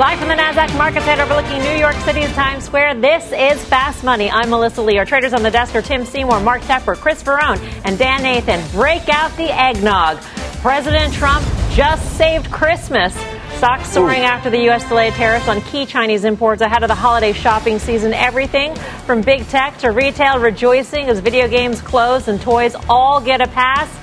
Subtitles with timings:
[0.00, 4.02] Live from the NASDAQ market center overlooking New York City's Times Square, this is Fast
[4.02, 4.30] Money.
[4.30, 4.96] I'm Melissa Lee.
[4.96, 8.66] Our traders on the desk are Tim Seymour, Mark Tepper, Chris Verrone, and Dan Nathan.
[8.72, 10.16] Break out the eggnog.
[10.62, 13.12] President Trump just saved Christmas.
[13.58, 14.24] Stocks soaring Ooh.
[14.24, 14.88] after the U.S.
[14.88, 18.14] delayed tariffs on key Chinese imports ahead of the holiday shopping season.
[18.14, 18.74] Everything
[19.04, 23.48] from big tech to retail rejoicing as video games close and toys all get a
[23.48, 23.94] pass.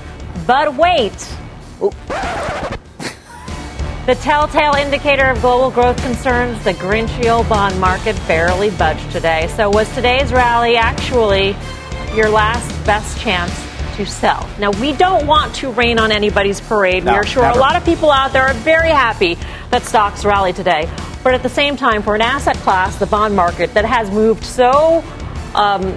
[0.46, 1.28] But wait.
[1.82, 1.92] Ooh.
[4.08, 9.50] The telltale indicator of global growth concerns, the Grinchio bond market barely budged today.
[9.58, 11.58] So, was today's rally actually
[12.16, 13.52] your last best chance
[13.98, 14.50] to sell?
[14.60, 17.04] Now, we don't want to rain on anybody's parade.
[17.04, 17.60] No, we are sure never.
[17.60, 19.38] a lot of people out there are very happy
[19.72, 20.90] that stocks rallied today.
[21.22, 24.46] But at the same time, for an asset class, the bond market that has moved
[24.46, 25.04] so
[25.54, 25.94] um,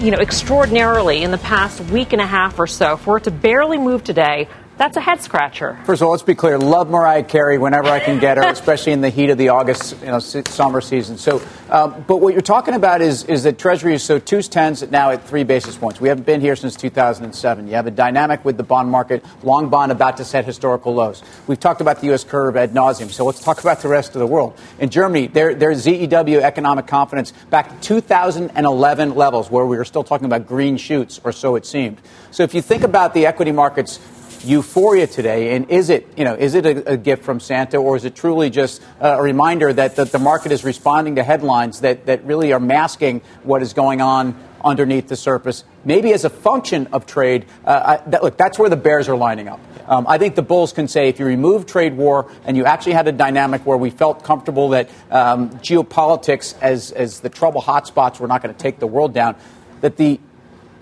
[0.00, 3.30] you know, extraordinarily in the past week and a half or so, for it to
[3.30, 4.48] barely move today,
[4.78, 5.78] that's a head scratcher.
[5.84, 6.58] First of all, let's be clear.
[6.58, 9.96] Love Mariah Carey whenever I can get her, especially in the heat of the August
[10.00, 11.18] you know, summer season.
[11.18, 14.88] So, um, but what you're talking about is is that Treasury is so two tens
[14.90, 16.00] now at three basis points.
[16.00, 17.66] We haven't been here since 2007.
[17.66, 21.22] You have a dynamic with the bond market, long bond about to set historical lows.
[21.46, 22.24] We've talked about the U.S.
[22.24, 23.10] curve ad nauseum.
[23.10, 24.58] So let's talk about the rest of the world.
[24.78, 30.04] In Germany, their their ZEW economic confidence back to 2011 levels, where we were still
[30.04, 31.98] talking about green shoots, or so it seemed.
[32.30, 33.98] So if you think about the equity markets
[34.44, 35.54] euphoria today?
[35.54, 38.14] And is it, you know, is it a, a gift from Santa, or is it
[38.14, 42.52] truly just a reminder that, that the market is responding to headlines that, that really
[42.52, 47.46] are masking what is going on underneath the surface, maybe as a function of trade?
[47.64, 49.60] Uh, I, that, look, that's where the bears are lining up.
[49.88, 52.94] Um, I think the bulls can say if you remove trade war and you actually
[52.94, 58.18] had a dynamic where we felt comfortable that um, geopolitics, as, as the trouble hotspots,
[58.18, 59.36] were not going to take the world down,
[59.82, 60.18] that the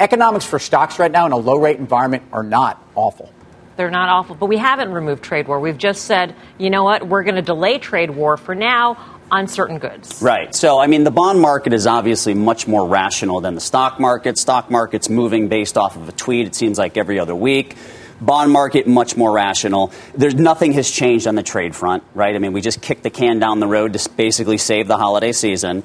[0.00, 3.31] economics for stocks right now in a low rate environment are not awful.
[3.77, 4.37] They're not awful.
[4.37, 5.59] But we haven't removed trade war.
[5.61, 9.49] We've just said, you know what, we're going to delay trade war for now on
[9.49, 10.23] certain goods.
[10.23, 10.55] Right.
[10.55, 14.39] So, I mean, the bond market is obviously much more rational than the stock market.
[14.39, 17.77] Stock market's moving based off of a tweet, it seems like every other week.
[18.21, 19.93] Bond market, much more rational.
[20.15, 22.35] There's nothing has changed on the trade front, right?
[22.35, 25.33] I mean, we just kicked the can down the road to basically save the holiday
[25.33, 25.83] season.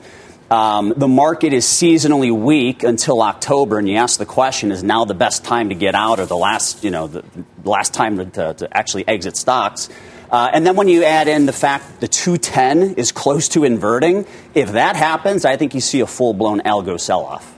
[0.52, 5.06] Um, the market is seasonally weak until October, and you ask the question: Is now
[5.06, 7.24] the best time to get out, or the last, you know, the
[7.64, 9.90] last time to, to actually exit stocks?
[10.32, 14.26] Uh, and then when you add in the fact the 210 is close to inverting,
[14.54, 17.56] if that happens, I think you see a full blown algo sell off.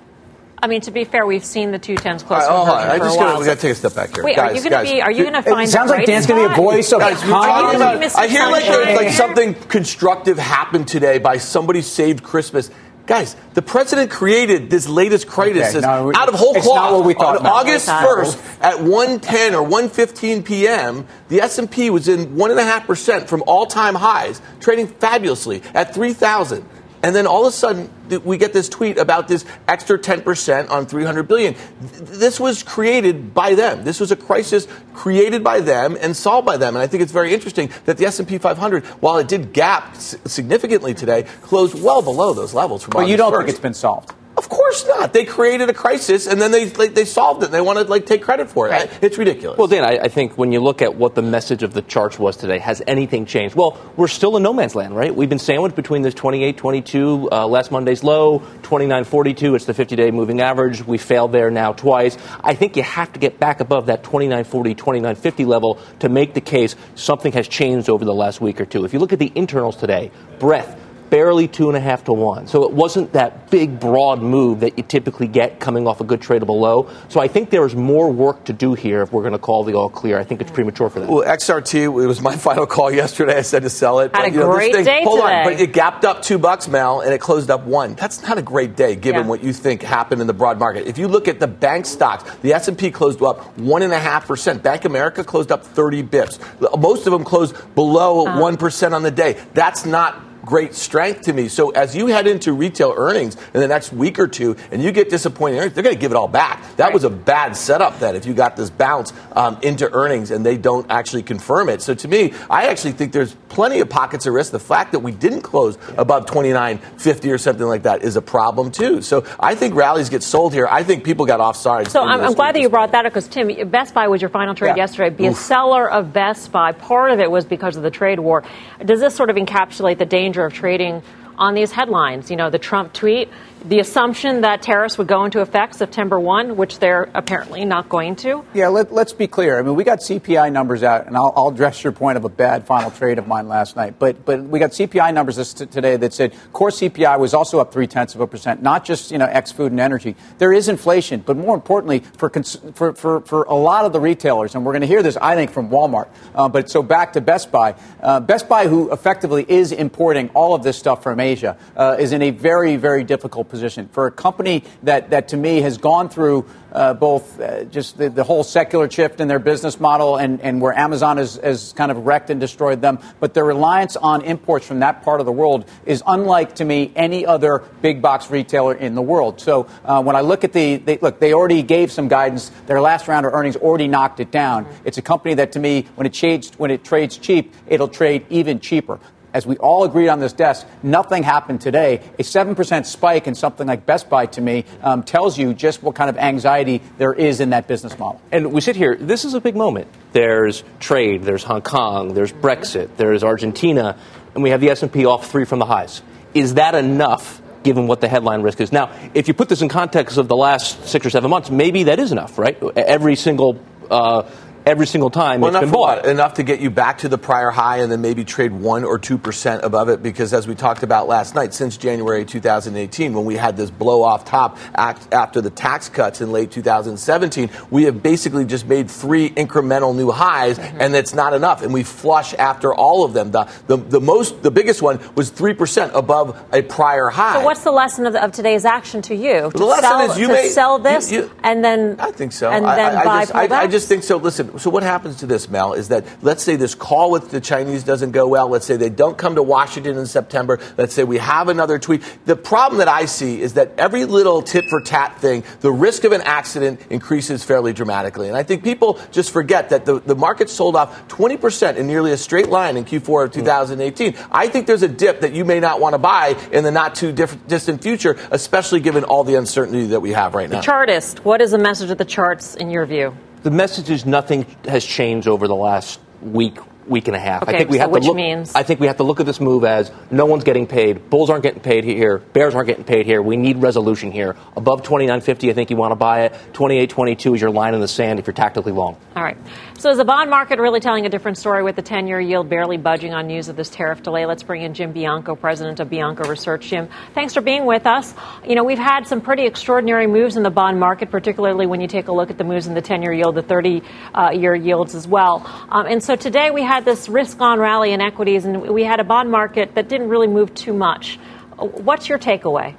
[0.63, 2.43] I mean, to be fair, we've seen the two tens close.
[2.43, 4.23] Right, oh, I just gotta, we got to take a step back here.
[4.23, 5.01] Wait, guys, are you going to be?
[5.01, 5.67] Are you going to find?
[5.67, 6.99] It sounds like Dan's going to be a voice of.
[6.99, 12.69] Guys, about, I hear like, like something constructive happened today by somebody saved Christmas.
[13.11, 17.05] Guys, the president created this latest crisis okay, no, out of whole cloth.
[17.17, 22.63] On August 1st at 1:10 or 1:15 p.m., the S&P was in one and a
[22.63, 26.63] half percent from all-time highs, trading fabulously at 3,000.
[27.03, 27.89] And then all of a sudden,
[28.23, 31.55] we get this tweet about this extra 10% on 300 billion.
[31.79, 33.83] This was created by them.
[33.83, 36.75] This was a crisis created by them and solved by them.
[36.75, 40.93] And I think it's very interesting that the S&P 500, while it did gap significantly
[40.93, 42.83] today, closed well below those levels.
[42.83, 44.13] From but you don't think it's been solved?
[44.41, 45.13] Of course not.
[45.13, 47.45] They created a crisis and then they like, they solved it.
[47.45, 48.71] and They want to like take credit for it.
[48.71, 48.89] Right.
[48.99, 49.55] It's ridiculous.
[49.55, 52.17] Well, Dan, I, I, think when you look at what the message of the charts
[52.17, 53.53] was today, has anything changed?
[53.53, 55.15] Well, we're still in no man's land, right?
[55.15, 59.55] We've been sandwiched between this 28.22 uh, last Monday's low, 29.42.
[59.55, 60.87] It's the 50-day moving average.
[60.87, 62.17] We failed there now twice.
[62.43, 66.41] I think you have to get back above that 29.40, 29.50 level to make the
[66.41, 68.85] case something has changed over the last week or two.
[68.85, 70.75] If you look at the internals today, breadth
[71.11, 72.47] barely two and a half to one.
[72.47, 76.21] So it wasn't that big, broad move that you typically get coming off a good
[76.21, 76.89] tradable low.
[77.09, 79.65] So I think there is more work to do here if we're going to call
[79.65, 80.17] the all clear.
[80.17, 81.09] I think it's premature for that.
[81.09, 83.37] Well, XRT, it was my final call yesterday.
[83.37, 84.15] I said to sell it.
[84.15, 85.39] Had but, a know, great thing, day hold today.
[85.39, 87.93] on, but it gapped up two bucks, Mel, and it closed up one.
[87.95, 89.27] That's not a great day given yeah.
[89.27, 90.87] what you think happened in the broad market.
[90.87, 94.27] If you look at the bank stocks, the S&P closed up one and a half
[94.27, 94.63] percent.
[94.63, 96.79] Bank America closed up 30 bips.
[96.79, 98.39] Most of them closed below uh-huh.
[98.39, 99.37] one uh on the day.
[99.53, 101.47] That's not great strength to me.
[101.47, 104.91] So as you head into retail earnings in the next week or two, and you
[104.91, 106.75] get disappointing earnings, they're going to give it all back.
[106.77, 106.93] That right.
[106.93, 107.99] was a bad setup.
[107.99, 111.81] Then if you got this bounce um, into earnings and they don't actually confirm it.
[111.81, 114.51] So to me, I actually think there's plenty of pockets of risk.
[114.51, 118.71] The fact that we didn't close above 29.50 or something like that is a problem
[118.71, 119.01] too.
[119.01, 120.67] So I think rallies get sold here.
[120.69, 121.89] I think people got offside.
[121.89, 124.29] So I'm, I'm glad that you brought that up because Tim, Best Buy was your
[124.29, 124.75] final trade yeah.
[124.77, 125.09] yesterday.
[125.15, 125.37] Be Oof.
[125.37, 126.71] a seller of Best Buy.
[126.71, 128.43] Part of it was because of the trade war.
[128.83, 131.03] Does this sort of encapsulate the danger of trading
[131.37, 132.31] on these headlines?
[132.31, 133.29] You know, the Trump tweet
[133.63, 138.15] the assumption that tariffs would go into effect September 1, which they're apparently not going
[138.17, 138.43] to?
[138.53, 139.59] Yeah, let, us be clear.
[139.59, 142.29] I mean, we got CPI numbers out, and I'll, I'll, address your point of a
[142.29, 143.99] bad final trade of mine last night.
[143.99, 147.73] But but we got CPI numbers t- today that said core CPI was also up
[147.73, 150.15] three tenths of a percent, not just you know ex food and energy.
[150.37, 153.99] There is inflation, but more importantly, for cons- for, for, for a lot of the
[153.99, 156.07] retailers, and we're going to hear this, I think, from Walmart.
[156.33, 157.75] Uh, but so back to Best Buy.
[158.01, 162.13] Uh, Best Buy, who effectively is importing all of this stuff from Asia, uh, is
[162.13, 163.87] in a very very difficult position.
[163.89, 168.09] For a company that, that to me has gone through uh, both uh, just the,
[168.09, 171.91] the, whole secular shift in their business model and, and where Amazon has, has kind
[171.91, 175.31] of wrecked and destroyed them, but their reliance on imports from that part of the
[175.31, 179.41] world is unlike to me any other big box retailer in the world.
[179.41, 182.51] So uh, when I look at the, they, look, they already gave some guidance.
[182.67, 184.65] Their last round of earnings already knocked it down.
[184.85, 188.25] It's a company that to me, when it trades, when it trades cheap, it'll trade
[188.29, 188.99] even cheaper
[189.33, 192.01] as we all agreed on this desk, nothing happened today.
[192.19, 195.95] A 7% spike in something like Best Buy to me um, tells you just what
[195.95, 198.21] kind of anxiety there is in that business model.
[198.31, 199.87] And we sit here, this is a big moment.
[200.11, 203.97] There's trade, there's Hong Kong, there's Brexit, there's Argentina,
[204.33, 206.01] and we have the S&P off three from the highs.
[206.33, 208.71] Is that enough given what the headline risk is?
[208.71, 211.83] Now, if you put this in context of the last six or seven months, maybe
[211.83, 212.61] that is enough, right?
[212.75, 214.29] Every single uh,
[214.65, 216.05] every single time well, it's been bought.
[216.05, 218.99] Enough to get you back to the prior high and then maybe trade 1 or
[218.99, 223.35] 2% above it because as we talked about last night, since January 2018, when we
[223.35, 228.45] had this blow off top after the tax cuts in late 2017, we have basically
[228.45, 230.81] just made three incremental new highs mm-hmm.
[230.81, 231.61] and it's not enough.
[231.61, 233.31] And we flush after all of them.
[233.31, 237.39] The, the, the, most, the biggest one was 3% above a prior high.
[237.39, 239.51] So what's the lesson of, the, of today's action to you?
[239.51, 242.11] To the lesson sell, is you to may sell this you, you, and then I
[242.11, 242.49] think so.
[242.51, 244.17] And then I, buy just, I, I just think so.
[244.17, 247.41] Listen, so what happens to this, Mel, is that let's say this call with the
[247.41, 248.47] Chinese doesn't go well.
[248.47, 250.59] Let's say they don't come to Washington in September.
[250.77, 252.03] Let's say we have another tweet.
[252.25, 256.03] The problem that I see is that every little tit for tat thing, the risk
[256.03, 258.27] of an accident increases fairly dramatically.
[258.27, 262.11] And I think people just forget that the, the market sold off 20% in nearly
[262.11, 264.15] a straight line in Q4 of 2018.
[264.31, 266.95] I think there's a dip that you may not want to buy in the not
[266.95, 270.57] too diff- distant future, especially given all the uncertainty that we have right now.
[270.57, 273.15] The chartist, what is the message of the charts in your view?
[273.43, 276.57] The message is nothing has changed over the last week,
[276.87, 277.43] week and a half.
[277.43, 278.53] Okay, I think we so have to look, means?
[278.55, 281.09] I think we have to look at this move as no one's getting paid.
[281.09, 282.19] Bulls aren't getting paid here.
[282.19, 283.21] Bears aren't getting paid here.
[283.21, 284.35] We need resolution here.
[284.55, 286.33] Above 29.50, I think you want to buy it.
[286.53, 288.97] 28.22 is your line in the sand if you're tactically long.
[289.15, 289.37] All right.
[289.81, 292.77] So is the bond market really telling a different story with the 10-year yield barely
[292.77, 294.27] budging on news of this tariff delay?
[294.27, 296.67] Let's bring in Jim Bianco, president of Bianco Research.
[296.67, 298.13] Jim, thanks for being with us.
[298.47, 301.87] You know, we've had some pretty extraordinary moves in the bond market, particularly when you
[301.87, 305.41] take a look at the moves in the 10-year yield, the 30-year yields as well.
[305.69, 309.03] Um, and so today we had this risk-on rally in equities, and we had a
[309.03, 311.17] bond market that didn't really move too much.
[311.57, 312.75] What's your takeaway?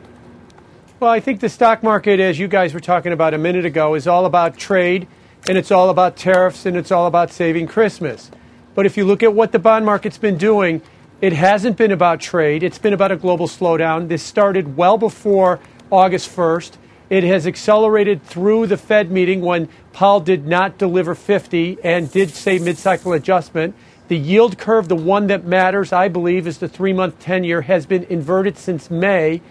[1.00, 3.94] Well, I think the stock market, as you guys were talking about a minute ago,
[3.94, 5.08] is all about trade–
[5.48, 8.30] and it's all about tariffs and it's all about saving Christmas.
[8.74, 10.82] But if you look at what the bond market's been doing,
[11.20, 12.62] it hasn't been about trade.
[12.62, 14.08] It's been about a global slowdown.
[14.08, 16.72] This started well before August 1st.
[17.10, 22.30] It has accelerated through the Fed meeting when Powell did not deliver 50 and did
[22.30, 23.74] say mid cycle adjustment.
[24.08, 27.62] The yield curve, the one that matters, I believe, is the three month 10 year,
[27.62, 29.42] has been inverted since May.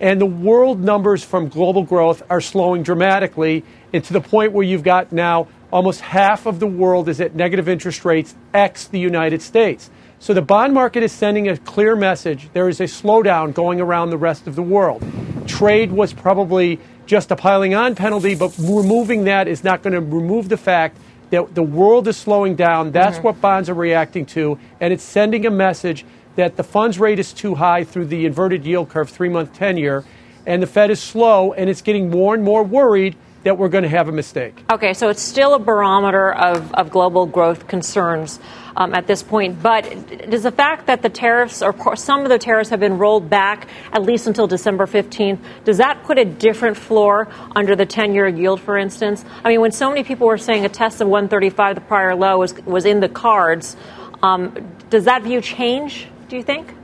[0.00, 4.64] And the world numbers from global growth are slowing dramatically and to the point where
[4.64, 8.98] you've got now almost half of the world is at negative interest rates, ex the
[8.98, 9.90] United States.
[10.18, 12.48] So the bond market is sending a clear message.
[12.52, 15.04] There is a slowdown going around the rest of the world.
[15.46, 20.00] Trade was probably just a piling on penalty, but removing that is not going to
[20.00, 20.98] remove the fact
[21.30, 22.92] that the world is slowing down.
[22.92, 23.26] That's mm-hmm.
[23.26, 26.04] what bonds are reacting to, and it's sending a message
[26.36, 29.76] that the funds rate is too high through the inverted yield curve, three month 10
[29.76, 30.04] year,
[30.46, 33.84] and the Fed is slow, and it's getting more and more worried that we're going
[33.84, 34.64] to have a mistake.
[34.72, 38.40] Okay, so it's still a barometer of, of global growth concerns
[38.76, 39.62] um, at this point.
[39.62, 43.30] But does the fact that the tariffs, or some of the tariffs, have been rolled
[43.30, 48.14] back at least until December 15th, does that put a different floor under the 10
[48.14, 49.24] year yield, for instance?
[49.44, 52.38] I mean, when so many people were saying a test of 135, the prior low,
[52.38, 53.76] was, was in the cards,
[54.24, 56.74] um, does that view change, do you think?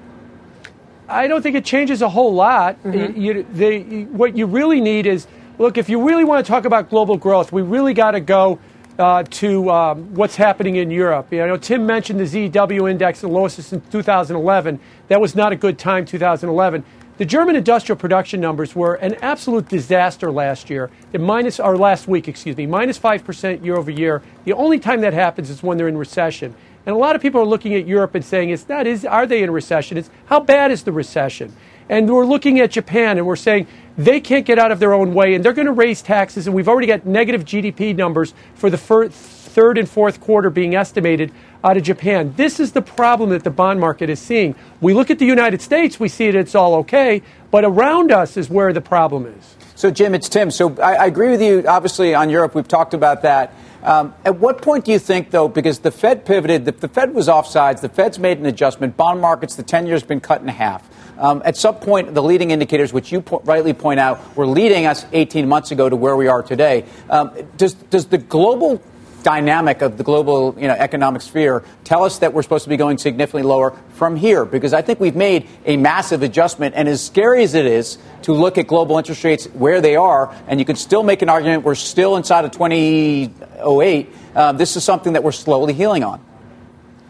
[1.08, 2.82] I don't think it changes a whole lot.
[2.82, 3.20] Mm-hmm.
[3.20, 5.26] You, they, what you really need is
[5.58, 8.58] look, if you really want to talk about global growth, we really got to go
[8.99, 11.32] uh, to um, what's happening in Europe.
[11.32, 14.80] You know, Tim mentioned the ZW index, the lowest since 2011.
[15.08, 16.84] That was not a good time, 2011.
[17.18, 20.90] The German industrial production numbers were an absolute disaster last year.
[21.18, 24.22] minus, or last week, excuse me, minus 5% year over year.
[24.44, 26.54] The only time that happens is when they're in recession.
[26.84, 29.26] And a lot of people are looking at Europe and saying, it's not, is, are
[29.26, 29.96] they in recession?
[29.96, 31.54] It's how bad is the recession?
[31.88, 35.14] And we're looking at Japan and we're saying they can't get out of their own
[35.14, 36.46] way and they're going to raise taxes.
[36.46, 39.12] And we've already got negative GDP numbers for the first,
[39.52, 41.30] third and fourth quarter being estimated
[41.62, 42.32] out of Japan.
[42.36, 44.54] This is the problem that the bond market is seeing.
[44.80, 48.36] We look at the United States, we see it, it's all okay, but around us
[48.36, 49.56] is where the problem is.
[49.74, 50.50] So, Jim, it's Tim.
[50.50, 52.54] So, I, I agree with you, obviously, on Europe.
[52.54, 53.52] We've talked about that.
[53.82, 57.14] Um, at what point do you think, though, because the Fed pivoted, the, the Fed
[57.14, 60.48] was offsides, the Fed's made an adjustment, bond markets, the 10 years been cut in
[60.48, 60.88] half.
[61.18, 64.86] Um, at some point, the leading indicators, which you po- rightly point out, were leading
[64.86, 66.84] us 18 months ago to where we are today.
[67.10, 68.82] Um, does, does the global
[69.22, 72.76] dynamic of the global you know, economic sphere tell us that we're supposed to be
[72.76, 76.74] going significantly lower from here because I think we've made a massive adjustment.
[76.74, 80.34] And as scary as it is to look at global interest rates where they are,
[80.46, 84.84] and you can still make an argument we're still inside of 2008, uh, this is
[84.84, 86.22] something that we're slowly healing on.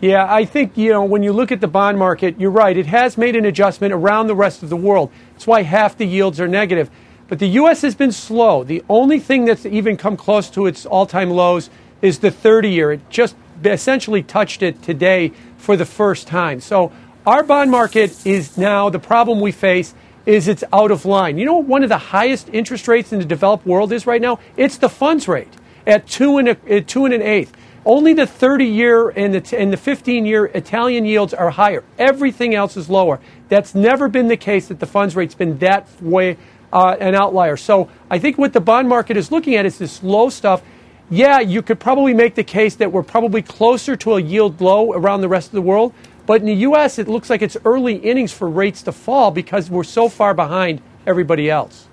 [0.01, 2.77] Yeah, I think, you know, when you look at the bond market, you're right.
[2.77, 5.13] It has made an adjustment around the rest of the world.
[5.33, 6.91] That's why half the yields are negative.
[7.29, 7.83] But the U.S.
[7.83, 8.65] has been slow.
[8.65, 11.71] The only thing that's even come close to its all time lows
[12.03, 12.93] is the 30 year.
[12.93, 16.61] It just essentially touched it today for the first time.
[16.61, 16.93] So
[17.25, 19.95] our bond market is now the problem we face
[20.27, 21.39] is it's out of line.
[21.39, 24.21] You know what one of the highest interest rates in the developed world is right
[24.21, 24.39] now?
[24.57, 25.53] It's the funds rate
[25.87, 27.53] at two and, a, at two and an eighth.
[27.85, 31.83] Only the 30 year and the, and the 15 year Italian yields are higher.
[31.99, 33.19] Everything else is lower.
[33.49, 36.37] That's never been the case that the funds rate's been that way
[36.73, 37.57] uh, an outlier.
[37.57, 40.63] So I think what the bond market is looking at is this low stuff.
[41.13, 44.95] Yeah, you could probably make the case that we're probably closer to a yield low
[44.95, 45.93] around the rest of the world.
[46.25, 49.69] But in the U.S., it looks like it's early innings for rates to fall because
[49.69, 51.87] we're so far behind everybody else.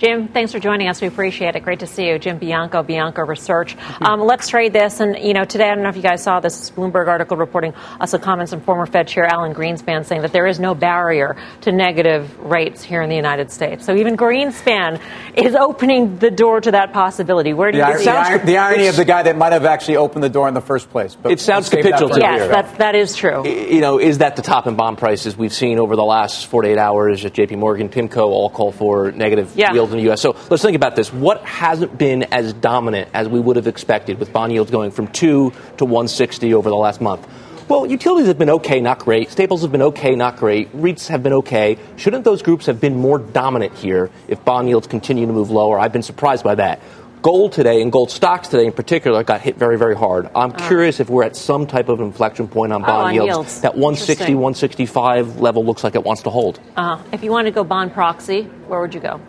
[0.00, 1.02] Jim, thanks for joining us.
[1.02, 1.62] We appreciate it.
[1.62, 2.18] Great to see you.
[2.18, 3.76] Jim Bianco, Bianco Research.
[4.00, 4.98] Um, let's trade this.
[4.98, 7.74] And, you know, today, I don't know if you guys saw this Bloomberg article reporting
[8.00, 11.72] also comments from former Fed Chair Alan Greenspan saying that there is no barrier to
[11.72, 13.84] negative rates here in the United States.
[13.84, 15.02] So even Greenspan
[15.34, 17.52] is opening the door to that possibility.
[17.52, 19.98] Where do the you see the, the irony of the guy that might have actually
[19.98, 21.14] opened the door in the first place.
[21.14, 22.22] But it sounds capitulative.
[22.22, 23.46] Yes, that's, that is true.
[23.46, 26.78] You know, is that the top in bond prices we've seen over the last 48
[26.78, 29.89] hours at JP Morgan, PIMCO all call for negative yeah.
[29.90, 30.20] Yields in the U.S.
[30.20, 31.12] So let's think about this.
[31.12, 35.08] What hasn't been as dominant as we would have expected with bond yields going from
[35.08, 37.26] 2 to 160 over the last month?
[37.68, 39.30] Well, utilities have been okay, not great.
[39.30, 40.72] Staples have been okay, not great.
[40.72, 41.78] REITs have been okay.
[41.96, 45.78] Shouldn't those groups have been more dominant here if bond yields continue to move lower?
[45.78, 46.80] I've been surprised by that.
[47.22, 50.30] Gold today and gold stocks today in particular got hit very, very hard.
[50.34, 53.14] I'm uh, curious if we're at some type of inflection point on bond oh, on
[53.14, 53.28] yields.
[53.28, 53.60] yields.
[53.60, 56.58] That 160, 165 level looks like it wants to hold.
[56.76, 59.20] Uh, if you want to go bond proxy, where would you go?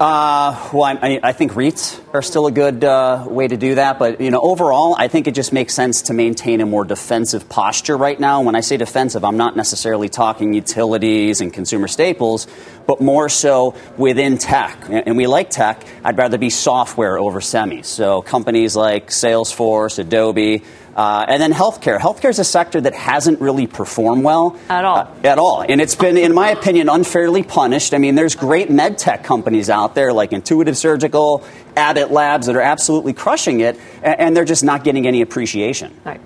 [0.00, 3.98] Uh, well, I, I, think REITs are still a good uh, way to do that,
[3.98, 7.48] but you know, overall, I think it just makes sense to maintain a more defensive
[7.48, 8.40] posture right now.
[8.40, 12.46] When I say defensive, I'm not necessarily talking utilities and consumer staples,
[12.86, 14.76] but more so within tech.
[14.88, 15.84] And we like tech.
[16.02, 17.84] I'd rather be software over semis.
[17.84, 20.64] So companies like Salesforce, Adobe.
[20.94, 21.98] Uh, and then healthcare.
[21.98, 24.98] Healthcare is a sector that hasn't really performed well at all.
[24.98, 27.94] Uh, at all, and it's been, in my opinion, unfairly punished.
[27.94, 31.44] I mean, there's great med tech companies out there like Intuitive Surgical,
[31.76, 35.94] Abbott Labs that are absolutely crushing it, and, and they're just not getting any appreciation.
[36.04, 36.20] Right.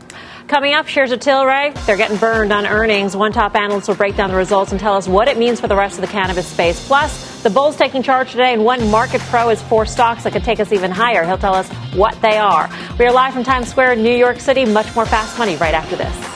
[0.48, 3.16] Coming up, shares of Tilray, they're getting burned on earnings.
[3.16, 5.66] One top analyst will break down the results and tell us what it means for
[5.66, 6.86] the rest of the cannabis space.
[6.86, 10.44] Plus, the Bulls taking charge today, and one market pro is four stocks that could
[10.44, 11.24] take us even higher.
[11.24, 12.70] He'll tell us what they are.
[12.96, 14.64] We are live from Times Square in New York City.
[14.64, 16.35] Much more fast money right after this.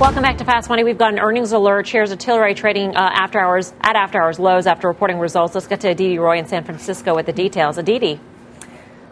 [0.00, 0.82] Welcome back to Fast Money.
[0.82, 1.86] We've got an earnings alert.
[1.86, 5.54] Shares of Tilray trading uh, after hours at after hours lows after reporting results.
[5.54, 7.76] Let's get to Aditi Roy in San Francisco with the details.
[7.76, 8.18] Aditi.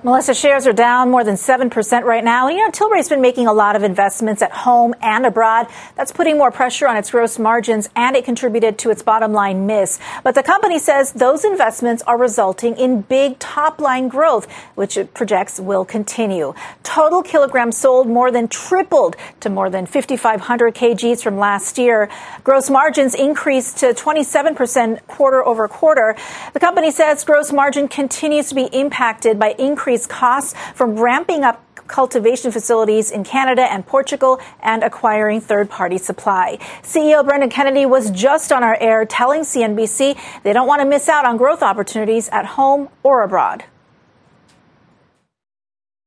[0.04, 2.48] Melissa, shares are down more than 7% right now.
[2.48, 5.66] You know, Tilray's been making a lot of investments at home and abroad.
[5.96, 9.66] That's putting more pressure on its gross margins and it contributed to its bottom line
[9.66, 9.98] miss.
[10.22, 15.14] But the company says those investments are resulting in big top line growth, which it
[15.14, 16.54] projects will continue.
[16.84, 22.08] Total kilograms sold more than tripled to more than 5,500 kgs from last year.
[22.44, 26.14] Gross margins increased to 27% quarter over quarter.
[26.52, 31.44] The company says gross margin continues to be impacted by increased increased costs from ramping
[31.44, 36.58] up cultivation facilities in Canada and Portugal and acquiring third party supply.
[36.82, 41.08] CEO Brendan Kennedy was just on our air telling CNBC they don't want to miss
[41.08, 43.64] out on growth opportunities at home or abroad.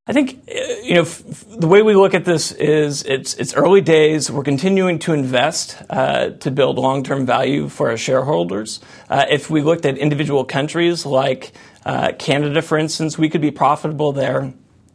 [0.04, 3.80] I think uh, you know the way we look at this is it's it's early
[3.80, 4.30] days.
[4.30, 8.80] We're continuing to invest uh, to build long term value for our shareholders.
[9.08, 11.52] Uh, if we looked at individual countries like
[11.84, 14.52] uh, Canada, for instance, we could be profitable there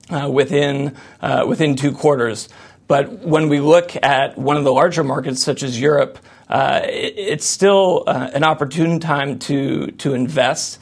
[0.09, 2.49] uh, within uh, within two quarters.
[2.87, 7.13] But when we look at one of the larger markets, such as Europe, uh, it,
[7.17, 10.81] it's still uh, an opportune time to to invest.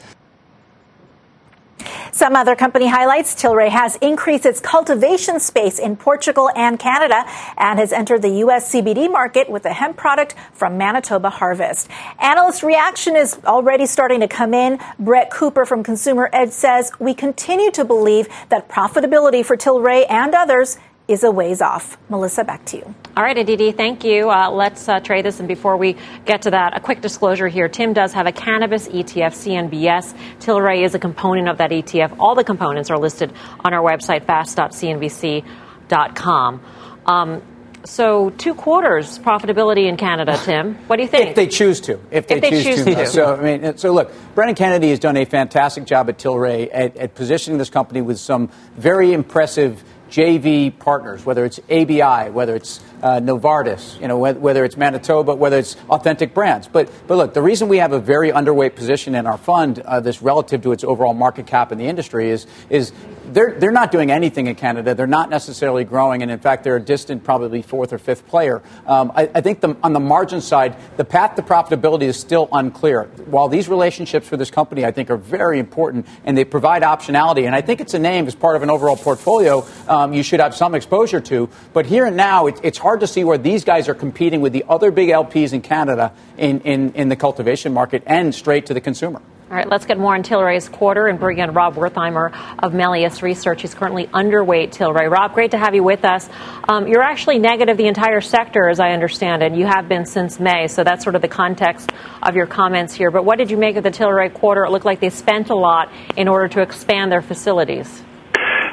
[2.12, 7.24] Some other company highlights Tilray has increased its cultivation space in Portugal and Canada
[7.56, 8.72] and has entered the U.S.
[8.72, 11.88] CBD market with a hemp product from Manitoba Harvest.
[12.18, 14.78] Analyst reaction is already starting to come in.
[14.98, 20.34] Brett Cooper from Consumer Edge says we continue to believe that profitability for Tilray and
[20.34, 21.96] others is a ways off.
[22.08, 22.94] Melissa, back to you.
[23.16, 24.28] All right, Aditi, thank you.
[24.28, 25.38] Uh, let's uh, trade this.
[25.38, 27.68] And before we get to that, a quick disclosure here.
[27.68, 30.14] Tim does have a cannabis ETF, CNBS.
[30.40, 32.16] Tilray is a component of that ETF.
[32.18, 33.32] All the components are listed
[33.64, 36.60] on our website, fast.cnbc.com.
[37.06, 37.42] Um,
[37.84, 40.74] so two quarters profitability in Canada, Tim.
[40.88, 41.30] What do you think?
[41.30, 42.00] If they choose to.
[42.10, 42.94] If they, if they choose, choose to.
[42.96, 43.06] to.
[43.06, 46.96] So I mean, so look, Brendan Kennedy has done a fantastic job at Tilray at,
[46.96, 52.80] at positioning this company with some very impressive JV partners, whether it's ABI, whether it's
[53.06, 56.66] uh, Novartis, you know, whether it's Manitoba, whether it's authentic brands.
[56.66, 60.00] But, but look, the reason we have a very underweight position in our fund, uh,
[60.00, 62.92] this relative to its overall market cap in the industry, is, is
[63.32, 64.94] they're, they're not doing anything in Canada.
[64.94, 68.62] They're not necessarily growing, and in fact, they're a distant, probably fourth or fifth player.
[68.86, 72.48] Um, I, I, think the, on the margin side, the path to profitability is still
[72.52, 73.04] unclear.
[73.26, 77.46] While these relationships for this company, I think, are very important and they provide optionality,
[77.46, 80.40] and I think it's a name as part of an overall portfolio um, you should
[80.40, 81.48] have some exposure to.
[81.72, 84.52] But here and now, it, it's hard to see where these guys are competing with
[84.52, 88.74] the other big LPs in Canada in, in, in the cultivation market and straight to
[88.74, 89.22] the consumer.
[89.48, 93.22] All right, let's get more on Tilray's quarter and bring in Rob Wertheimer of Melius
[93.22, 93.62] Research.
[93.62, 95.08] He's currently underweight Tilray.
[95.08, 96.28] Rob, great to have you with us.
[96.68, 99.52] Um, you're actually negative the entire sector, as I understand it.
[99.52, 101.92] You have been since May, so that's sort of the context
[102.24, 103.12] of your comments here.
[103.12, 104.64] But what did you make of the Tilray quarter?
[104.64, 108.02] It looked like they spent a lot in order to expand their facilities.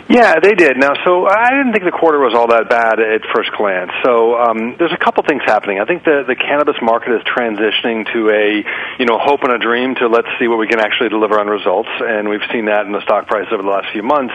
[0.09, 0.75] Yeah, they did.
[0.75, 3.91] Now, so I didn't think the quarter was all that bad at first glance.
[4.03, 5.79] So um, there's a couple things happening.
[5.79, 9.57] I think the the cannabis market is transitioning to a you know hope and a
[9.57, 12.85] dream to let's see what we can actually deliver on results, and we've seen that
[12.85, 14.33] in the stock price over the last few months.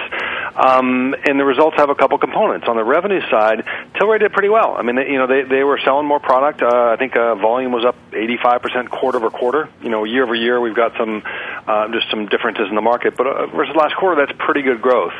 [0.56, 2.66] Um, and the results have a couple components.
[2.66, 3.62] On the revenue side,
[4.00, 4.74] Tilray did pretty well.
[4.74, 6.62] I mean, they, you know, they they were selling more product.
[6.62, 9.68] Uh, I think uh, volume was up 85% quarter over quarter.
[9.82, 11.22] You know, year over year, we've got some
[11.68, 14.80] uh, just some differences in the market, but uh, versus last quarter, that's pretty good
[14.80, 15.12] growth.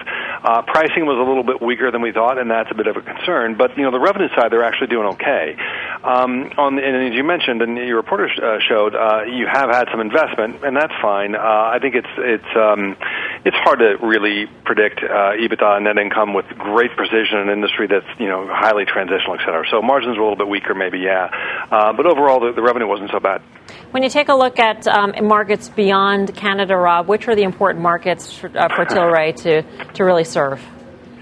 [0.42, 2.96] Uh, pricing was a little bit weaker than we thought, and that's a bit of
[2.96, 3.56] a concern.
[3.56, 5.56] But you know, the revenue side, they're actually doing okay.
[6.04, 9.70] Um, on the, and as you mentioned, and your reporter uh, showed, uh, you have
[9.70, 11.34] had some investment, and that's fine.
[11.34, 12.96] Uh, I think it's it's um,
[13.44, 17.50] it's hard to really predict uh, EBITDA and net income with great precision in an
[17.50, 19.64] industry that's you know highly transitional, et cetera.
[19.70, 21.30] So margins were a little bit weaker, maybe, yeah.
[21.70, 23.42] Uh, but overall, the, the revenue wasn't so bad.
[23.90, 27.82] When you take a look at um, markets beyond Canada, Rob, which are the important
[27.82, 29.62] markets for, uh, for Tilray to,
[29.94, 30.60] to really serve?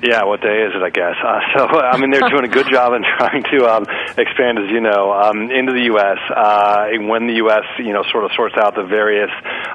[0.02, 0.82] Yeah, what day is it?
[0.82, 1.16] I guess.
[1.24, 3.84] Uh, so, I mean, they're doing a good job in trying to um,
[4.18, 6.18] expand, as you know, um, into the U.S.
[6.28, 7.64] Uh, when the U.S.
[7.78, 9.30] you know sort of sorts out the various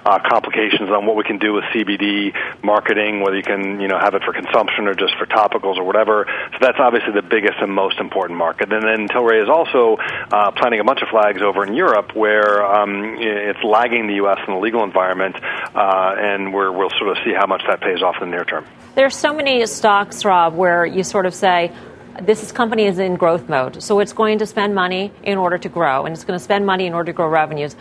[0.06, 3.98] uh, complications on what we can do with CBD marketing, whether you can you know
[3.98, 6.26] have it for consumption or just for topicals or whatever.
[6.54, 8.72] So that's obviously the biggest and most important market.
[8.72, 12.64] And then Tilray is also uh, planting a bunch of flags over in Europe, where
[12.64, 14.38] um, it's lagging the U.S.
[14.48, 18.02] in the legal environment, uh, and we're, we'll sort of see how much that pays
[18.02, 18.66] off in the near term.
[18.94, 21.72] There's so many stocks, Rob, where you sort of say,
[22.24, 25.70] this company is in growth mode, so it's going to spend money in order to
[25.70, 27.74] grow, and it's going to spend money in order to grow revenues.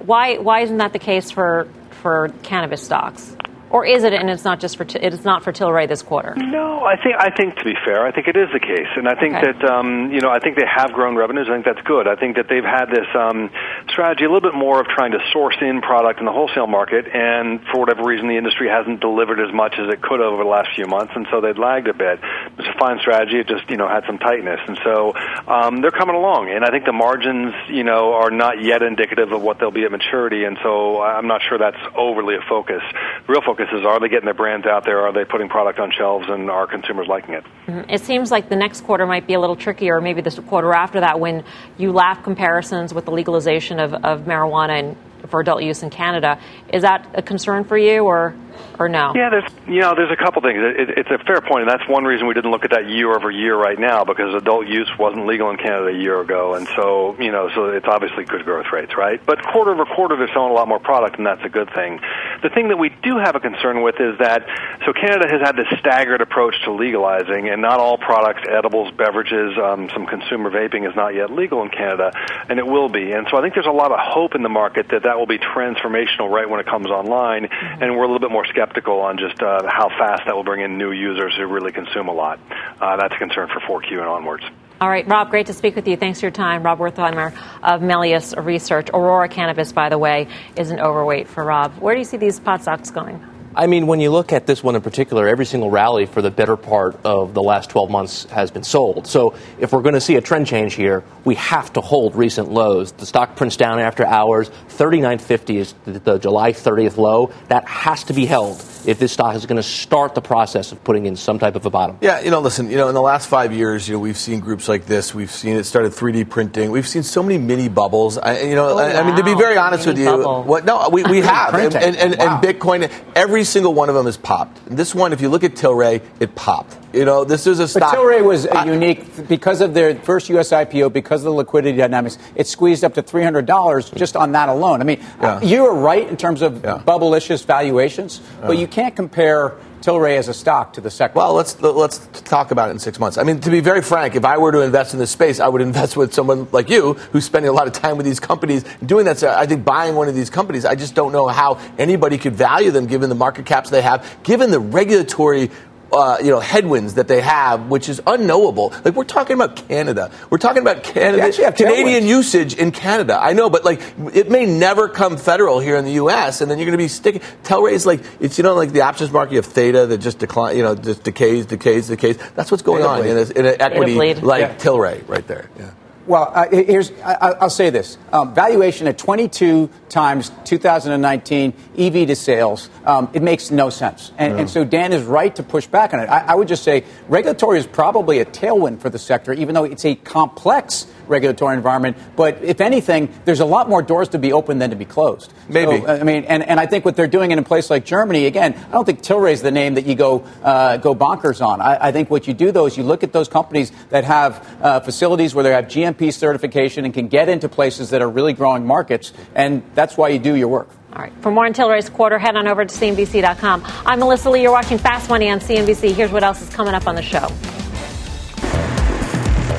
[0.00, 1.68] Why, why isn't that the case for,
[2.02, 3.36] for cannabis stocks?
[3.70, 4.12] Or is it?
[4.12, 6.34] And it's not just for it's not for Tilray this quarter.
[6.36, 9.08] No, I think I think to be fair, I think it is the case, and
[9.08, 9.52] I think okay.
[9.52, 11.48] that um, you know I think they have grown revenues.
[11.50, 12.06] I think that's good.
[12.06, 13.50] I think that they've had this um,
[13.88, 17.06] strategy a little bit more of trying to source in product in the wholesale market,
[17.12, 20.48] and for whatever reason, the industry hasn't delivered as much as it could over the
[20.48, 22.20] last few months, and so they've lagged a bit.
[22.58, 23.40] It's a fine strategy.
[23.40, 25.12] It just you know had some tightness, and so
[25.48, 26.50] um, they're coming along.
[26.50, 29.84] And I think the margins you know are not yet indicative of what they'll be
[29.84, 32.82] at maturity, and so I'm not sure that's overly a focus.
[33.26, 35.00] The real focus is are they getting their brands out there?
[35.00, 37.44] Are they putting product on shelves, and are consumers liking it?
[37.66, 37.90] Mm-hmm.
[37.90, 40.72] It seems like the next quarter might be a little trickier, or maybe the quarter
[40.72, 41.44] after that, when
[41.78, 44.96] you laugh comparisons with the legalization of, of marijuana and
[45.30, 46.38] for adult use in Canada.
[46.72, 48.34] Is that a concern for you, or
[48.78, 49.12] or no?
[49.14, 50.58] Yeah, there's you know there's a couple things.
[50.60, 53.14] It, it's a fair point, and that's one reason we didn't look at that year
[53.14, 56.66] over year right now because adult use wasn't legal in Canada a year ago, and
[56.76, 59.20] so you know so it's obviously good growth rates, right?
[59.24, 62.00] But quarter over quarter, they're selling a lot more product, and that's a good thing.
[62.42, 64.46] The thing that we do have a concern with is that
[64.84, 69.56] so Canada has had this staggered approach to legalizing, and not all products, edibles, beverages,
[69.58, 72.12] um, some consumer vaping is not yet legal in Canada,
[72.48, 73.12] and it will be.
[73.12, 75.26] And so I think there's a lot of hope in the market that that will
[75.26, 79.18] be transformational right when it comes online, and we're a little bit more skeptical on
[79.18, 82.38] just uh, how fast that will bring in new users who really consume a lot.
[82.80, 84.44] Uh, that's a concern for 4Q and onwards.
[84.78, 85.96] All right, Rob, great to speak with you.
[85.96, 86.62] Thanks for your time.
[86.62, 88.88] Rob Wertheimer of Melius Research.
[88.92, 91.72] Aurora Cannabis, by the way, isn't overweight for Rob.
[91.78, 93.24] Where do you see these pot stocks going?
[93.58, 96.30] I mean, when you look at this one in particular, every single rally for the
[96.30, 99.06] better part of the last 12 months has been sold.
[99.06, 102.50] So if we're going to see a trend change here, we have to hold recent
[102.50, 102.92] lows.
[102.92, 104.50] The stock prints down after hours.
[104.68, 107.32] 39.50 is the July 30th low.
[107.48, 110.82] That has to be held if this stock is going to start the process of
[110.84, 111.98] putting in some type of a bottom.
[112.00, 114.40] Yeah, you know, listen, you know, in the last five years, you know, we've seen
[114.40, 115.14] groups like this.
[115.14, 116.70] We've seen it started 3D printing.
[116.70, 118.16] We've seen so many mini bubbles.
[118.16, 119.00] I, you know, oh, I, wow.
[119.00, 120.44] I, mean, to be very honest mini with you, bubble.
[120.44, 120.64] what?
[120.64, 122.40] No, we, we have, and, and, and, wow.
[122.40, 122.92] and Bitcoin.
[123.14, 124.60] Every single one of them has popped.
[124.66, 126.76] This one, if you look at Tilray, it popped.
[126.96, 127.92] You know, this is a stock.
[127.92, 130.50] But Tilray was I, unique because of their first U.S.
[130.50, 132.16] IPO, because of the liquidity dynamics.
[132.34, 134.80] It squeezed up to three hundred dollars just on that alone.
[134.80, 135.42] I mean, yeah.
[135.42, 136.82] you are right in terms of yeah.
[136.86, 138.46] bubblicious valuations, yeah.
[138.46, 139.56] but you can't compare
[139.86, 141.16] Tilray as a stock to the sector?
[141.18, 143.18] Well, let's let's talk about it in six months.
[143.18, 145.48] I mean, to be very frank, if I were to invest in this space, I
[145.48, 148.64] would invest with someone like you who's spending a lot of time with these companies
[148.84, 149.18] doing that.
[149.18, 152.34] So I think buying one of these companies, I just don't know how anybody could
[152.34, 155.50] value them given the market caps they have, given the regulatory
[155.96, 158.72] uh, you know headwinds that they have, which is unknowable.
[158.84, 162.08] Like we're talking about Canada, we're talking about Canada, Canadian tailwinds.
[162.08, 163.18] usage in Canada.
[163.20, 163.80] I know, but like
[164.14, 166.40] it may never come federal here in the U.S.
[166.40, 167.22] and then you're going to be sticking.
[167.42, 170.62] Tilray's like it's you know like the options market of theta that just decline, you
[170.62, 172.18] know, just decays, decays, decays.
[172.34, 174.56] That's what's going on in, a, in an equity like yeah.
[174.56, 175.48] Tilray right there.
[175.58, 175.70] Yeah.
[176.06, 182.16] Well, uh, here's I, will say this: um, valuation at 22 times 2019 EV to
[182.16, 182.70] sales.
[182.84, 184.40] Um, it makes no sense, and, yeah.
[184.40, 186.08] and, so Dan is right to push back on it.
[186.08, 189.64] I, I would just say regulatory is probably a tailwind for the sector, even though
[189.64, 191.96] it's a complex regulatory environment.
[192.16, 195.32] But if anything, there's a lot more doors to be opened than to be closed.
[195.48, 195.80] Maybe.
[195.80, 198.26] So, I mean, and, and I think what they're doing in a place like Germany,
[198.26, 201.60] again, I don't think Tilray is the name that you go uh, go bonkers on.
[201.60, 204.46] I, I, think what you do though is you look at those companies that have
[204.62, 208.32] uh, facilities where they have GMP certification and can get into places that are really
[208.32, 210.68] growing markets, and that's why you do your work.
[210.92, 211.12] All right.
[211.20, 213.62] For more on Tilray's quarter, head on over to CNBC.com.
[213.84, 214.42] I'm Melissa Lee.
[214.42, 215.92] You're watching Fast Money on CNBC.
[215.92, 217.28] Here's what else is coming up on the show.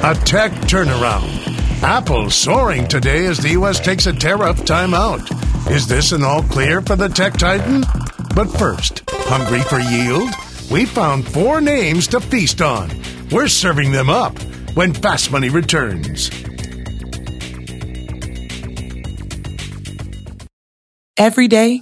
[0.03, 1.27] A tech turnaround.
[1.81, 3.79] Apple soaring today as the U.S.
[3.79, 5.25] takes a tariff timeout.
[5.71, 7.83] Is this an all clear for the tech titan?
[8.35, 10.29] But first, hungry for yield?
[10.69, 12.91] We found four names to feast on.
[13.31, 14.37] We're serving them up
[14.75, 16.29] when Fast Money returns.
[21.17, 21.81] Every day,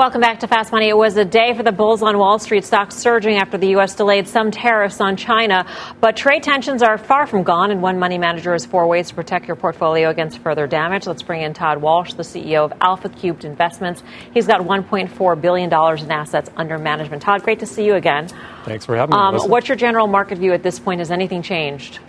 [0.00, 0.88] Welcome back to Fast Money.
[0.88, 3.94] It was a day for the bulls on Wall Street, stocks surging after the U.S.
[3.94, 5.66] delayed some tariffs on China.
[6.00, 9.14] But trade tensions are far from gone, and one money manager has four ways to
[9.14, 11.06] protect your portfolio against further damage.
[11.06, 14.02] Let's bring in Todd Walsh, the CEO of Alpha Cubed Investments.
[14.32, 17.20] He's got $1.4 billion in assets under management.
[17.20, 18.28] Todd, great to see you again.
[18.64, 19.20] Thanks for having me.
[19.20, 21.00] Um, what's your general market view at this point?
[21.00, 21.98] Has anything changed?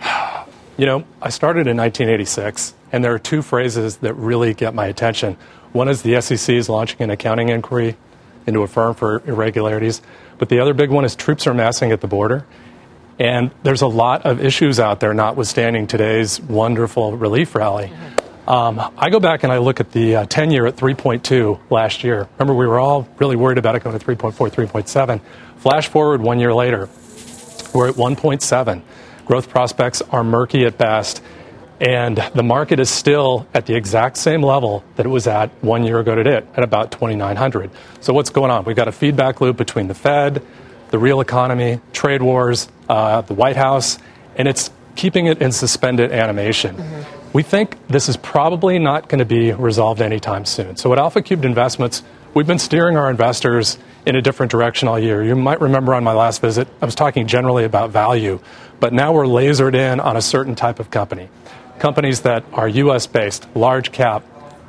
[0.78, 4.86] You know, I started in 1986, and there are two phrases that really get my
[4.86, 5.36] attention.
[5.72, 7.96] One is the SEC is launching an accounting inquiry
[8.46, 10.02] into a firm for irregularities.
[10.38, 12.44] But the other big one is troops are massing at the border.
[13.18, 17.92] And there's a lot of issues out there, notwithstanding today's wonderful relief rally.
[18.46, 22.02] Um, I go back and I look at the uh, 10 year at 3.2 last
[22.02, 22.28] year.
[22.38, 25.20] Remember, we were all really worried about it going to 3.4, 3.7.
[25.58, 26.88] Flash forward one year later,
[27.72, 28.82] we're at 1.7.
[29.24, 31.22] Growth prospects are murky at best.
[31.82, 35.82] And the market is still at the exact same level that it was at one
[35.82, 37.72] year ago today, at about 2,900.
[38.00, 38.64] So what's going on?
[38.64, 40.44] We've got a feedback loop between the Fed,
[40.92, 43.98] the real economy, trade wars, uh, the White House,
[44.36, 46.76] and it's keeping it in suspended animation.
[46.76, 47.30] Mm-hmm.
[47.32, 50.76] We think this is probably not going to be resolved anytime soon.
[50.76, 55.00] So at Alpha Cubed Investments, we've been steering our investors in a different direction all
[55.00, 55.24] year.
[55.24, 58.38] You might remember on my last visit, I was talking generally about value,
[58.78, 61.28] but now we're lasered in on a certain type of company
[61.82, 63.08] companies that are U.S.
[63.08, 64.22] based, large cap,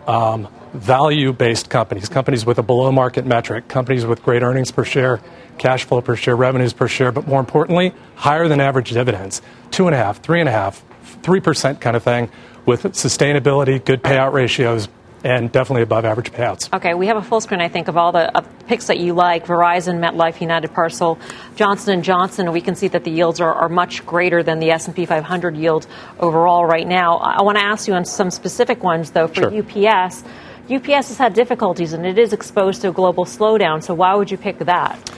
[0.10, 4.84] um, value based companies, companies with a below market metric, companies with great earnings per
[4.84, 5.22] share,
[5.60, 9.86] cash flow per share, revenues per share, but more importantly, higher than average dividends, two
[9.86, 10.84] and a half, three and a half,
[11.22, 12.32] three percent kind of thing,
[12.66, 14.88] with sustainability, good payout ratios,
[15.24, 16.74] and definitely above average payouts.
[16.74, 19.14] Okay, we have a full screen, I think, of all the uh, picks that you
[19.14, 21.18] like: Verizon, MetLife, United Parcel,
[21.56, 22.52] Johnson and Johnson.
[22.52, 25.88] We can see that the yields are, are much greater than the S&P 500 yield
[26.20, 27.18] overall right now.
[27.18, 29.28] I want to ask you on some specific ones, though.
[29.28, 29.60] For sure.
[29.60, 30.24] UPS,
[30.70, 33.84] UPS has had difficulties, and it is exposed to a global slowdown.
[33.84, 35.12] So why would you pick that?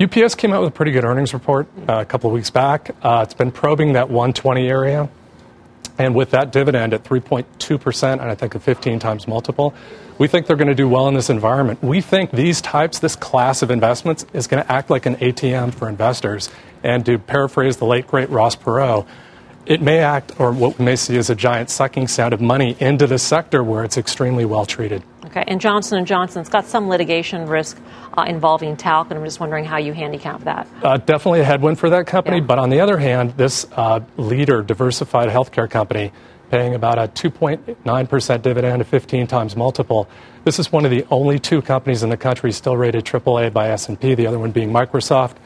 [0.00, 2.96] UPS came out with a pretty good earnings report uh, a couple of weeks back.
[3.02, 5.10] Uh, it's been probing that 120 area.
[6.00, 9.74] And with that dividend at 3.2% and I think a 15 times multiple,
[10.16, 11.82] we think they're going to do well in this environment.
[11.82, 15.74] We think these types, this class of investments, is going to act like an ATM
[15.74, 16.48] for investors.
[16.82, 19.06] And to paraphrase the late great Ross Perot,
[19.66, 22.76] it may act, or what we may see as a giant sucking sound of money
[22.80, 25.02] into the sector where it's extremely well treated.
[25.26, 27.80] Okay, and Johnson & Johnson's got some litigation risk
[28.18, 30.66] uh, involving talc, and I'm just wondering how you handicap that.
[30.82, 32.44] Uh, definitely a headwind for that company, yeah.
[32.44, 36.10] but on the other hand, this uh, leader, diversified healthcare company,
[36.50, 40.08] paying about a 2.9% dividend, a 15 times multiple.
[40.42, 43.68] This is one of the only two companies in the country still rated AAA by
[43.68, 45.36] S&P, the other one being Microsoft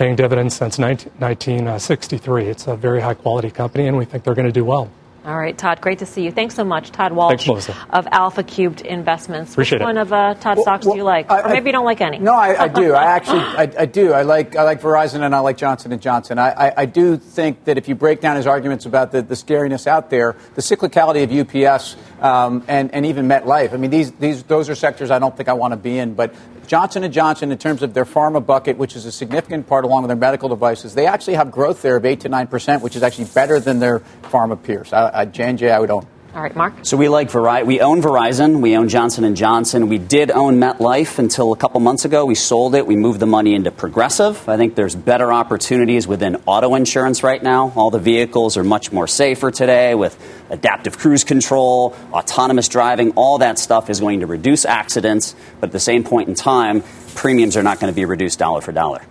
[0.00, 2.46] paying dividends since 19, 1963.
[2.46, 4.90] It's a very high quality company, and we think they're going to do well.
[5.26, 6.32] All right, Todd, great to see you.
[6.32, 6.90] Thanks so much.
[6.90, 9.52] Todd Walsh Thanks, of Alpha Cubed Investments.
[9.52, 11.30] Appreciate Which one of uh, Todd's well, stocks well, do you like?
[11.30, 12.18] I, or maybe you don't like any.
[12.18, 12.94] No, I, I do.
[12.94, 14.14] I actually, I, I, do.
[14.14, 16.38] I like, I like Verizon and I like Johnson & Johnson.
[16.38, 19.86] I, I, do think that if you break down his arguments about the, the scariness
[19.86, 24.42] out there, the cyclicality of UPS um, and, and even MetLife, I mean, these, these,
[24.44, 26.14] those are sectors I don't think I want to be in.
[26.14, 26.34] But
[26.70, 30.02] Johnson & Johnson, in terms of their pharma bucket, which is a significant part along
[30.02, 33.02] with their medical devices, they actually have growth there of 8 to 9%, which is
[33.02, 34.92] actually better than their pharma peers.
[34.92, 36.06] I, J&J, I would own.
[36.32, 36.74] All right, Mark.
[36.82, 37.66] So we like Verizon.
[37.66, 38.60] We own Verizon.
[38.60, 39.88] We own Johnson and Johnson.
[39.88, 42.24] We did own MetLife until a couple months ago.
[42.24, 42.86] We sold it.
[42.86, 44.48] We moved the money into Progressive.
[44.48, 47.72] I think there's better opportunities within auto insurance right now.
[47.74, 50.16] All the vehicles are much more safer today with
[50.50, 53.10] adaptive cruise control, autonomous driving.
[53.16, 56.84] All that stuff is going to reduce accidents, but at the same point in time,
[57.16, 59.02] premiums are not going to be reduced dollar for dollar.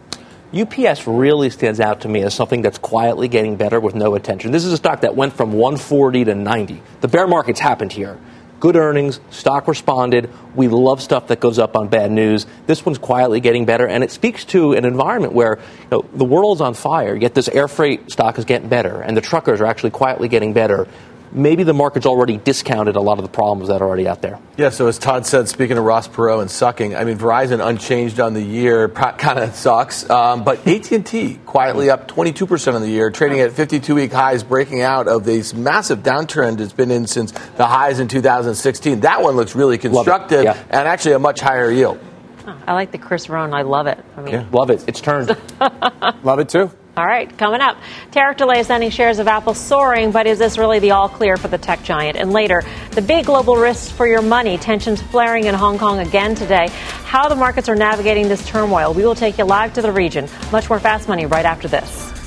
[0.51, 4.51] UPS really stands out to me as something that's quietly getting better with no attention.
[4.51, 6.81] This is a stock that went from 140 to 90.
[7.01, 8.17] The bear market's happened here.
[8.59, 10.29] Good earnings, stock responded.
[10.55, 12.47] We love stuff that goes up on bad news.
[12.65, 16.25] This one's quietly getting better, and it speaks to an environment where you know, the
[16.25, 19.65] world's on fire, yet this air freight stock is getting better, and the truckers are
[19.65, 20.87] actually quietly getting better
[21.31, 24.39] maybe the market's already discounted a lot of the problems that are already out there.
[24.57, 28.19] Yeah, so as Todd said, speaking of Ross Perot and sucking, I mean, Verizon unchanged
[28.19, 33.11] on the year kind of sucks, um, but AT&T quietly up 22% on the year,
[33.11, 37.65] trading at 52-week highs, breaking out of this massive downtrend it's been in since the
[37.65, 39.01] highs in 2016.
[39.01, 40.63] That one looks really constructive yeah.
[40.69, 41.99] and actually a much higher yield.
[42.65, 43.53] I like the Chris Rohn.
[43.53, 44.03] I love it.
[44.17, 44.45] I mean, yeah.
[44.51, 44.83] love it.
[44.87, 45.29] It's turned.
[46.23, 46.71] love it too.
[46.99, 47.77] All right, coming up.
[48.11, 51.47] Tariff delays sending shares of Apple soaring, but is this really the all clear for
[51.47, 52.17] the tech giant?
[52.17, 56.35] And later, the big global risks for your money, tensions flaring in Hong Kong again
[56.35, 56.67] today,
[57.05, 58.93] how the markets are navigating this turmoil.
[58.93, 60.27] We will take you live to the region.
[60.51, 62.18] Much more fast money right after this.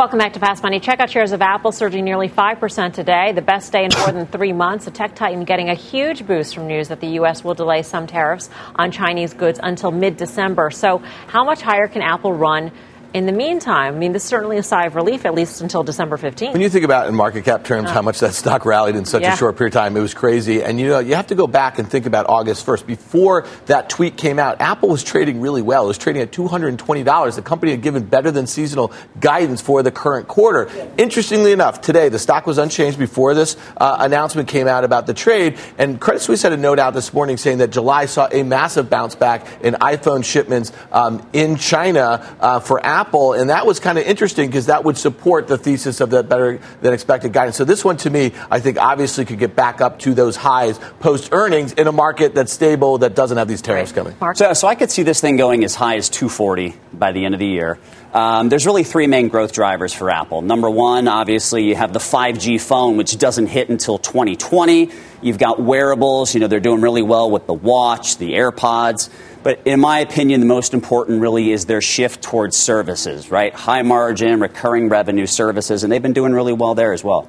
[0.00, 0.80] Welcome back to Fast Money.
[0.80, 4.26] Check out shares of Apple surging nearly 5% today, the best day in more than
[4.26, 4.86] three months.
[4.86, 7.44] A tech titan getting a huge boost from news that the U.S.
[7.44, 10.70] will delay some tariffs on Chinese goods until mid December.
[10.70, 12.72] So, how much higher can Apple run?
[13.12, 15.82] In the meantime, I mean, this is certainly a sigh of relief, at least until
[15.82, 16.52] December 15th.
[16.52, 19.04] When you think about in market cap terms uh, how much that stock rallied in
[19.04, 19.34] such yeah.
[19.34, 20.62] a short period of time, it was crazy.
[20.62, 22.86] And you know, you have to go back and think about August 1st.
[22.86, 25.84] Before that tweet came out, Apple was trading really well.
[25.84, 27.34] It was trading at $220.
[27.34, 30.70] The company had given better than seasonal guidance for the current quarter.
[30.96, 35.14] Interestingly enough, today the stock was unchanged before this uh, announcement came out about the
[35.14, 35.58] trade.
[35.78, 38.88] And Credit Suisse had a note out this morning saying that July saw a massive
[38.88, 42.99] bounce back in iPhone shipments um, in China uh, for Apple.
[43.00, 46.28] Apple, and that was kind of interesting because that would support the thesis of that
[46.28, 47.56] better than expected guidance.
[47.56, 50.78] So this one, to me, I think obviously could get back up to those highs
[51.00, 54.14] post earnings in a market that's stable that doesn't have these tariffs coming.
[54.34, 57.34] So, so I could see this thing going as high as 240 by the end
[57.34, 57.78] of the year.
[58.12, 60.42] Um, there's really three main growth drivers for Apple.
[60.42, 64.90] Number one, obviously, you have the 5G phone, which doesn't hit until 2020.
[65.22, 66.34] You've got wearables.
[66.34, 69.10] You know, they're doing really well with the watch, the AirPods.
[69.44, 73.54] But in my opinion, the most important really is their shift towards services, right?
[73.54, 77.28] High margin, recurring revenue services, and they've been doing really well there as well.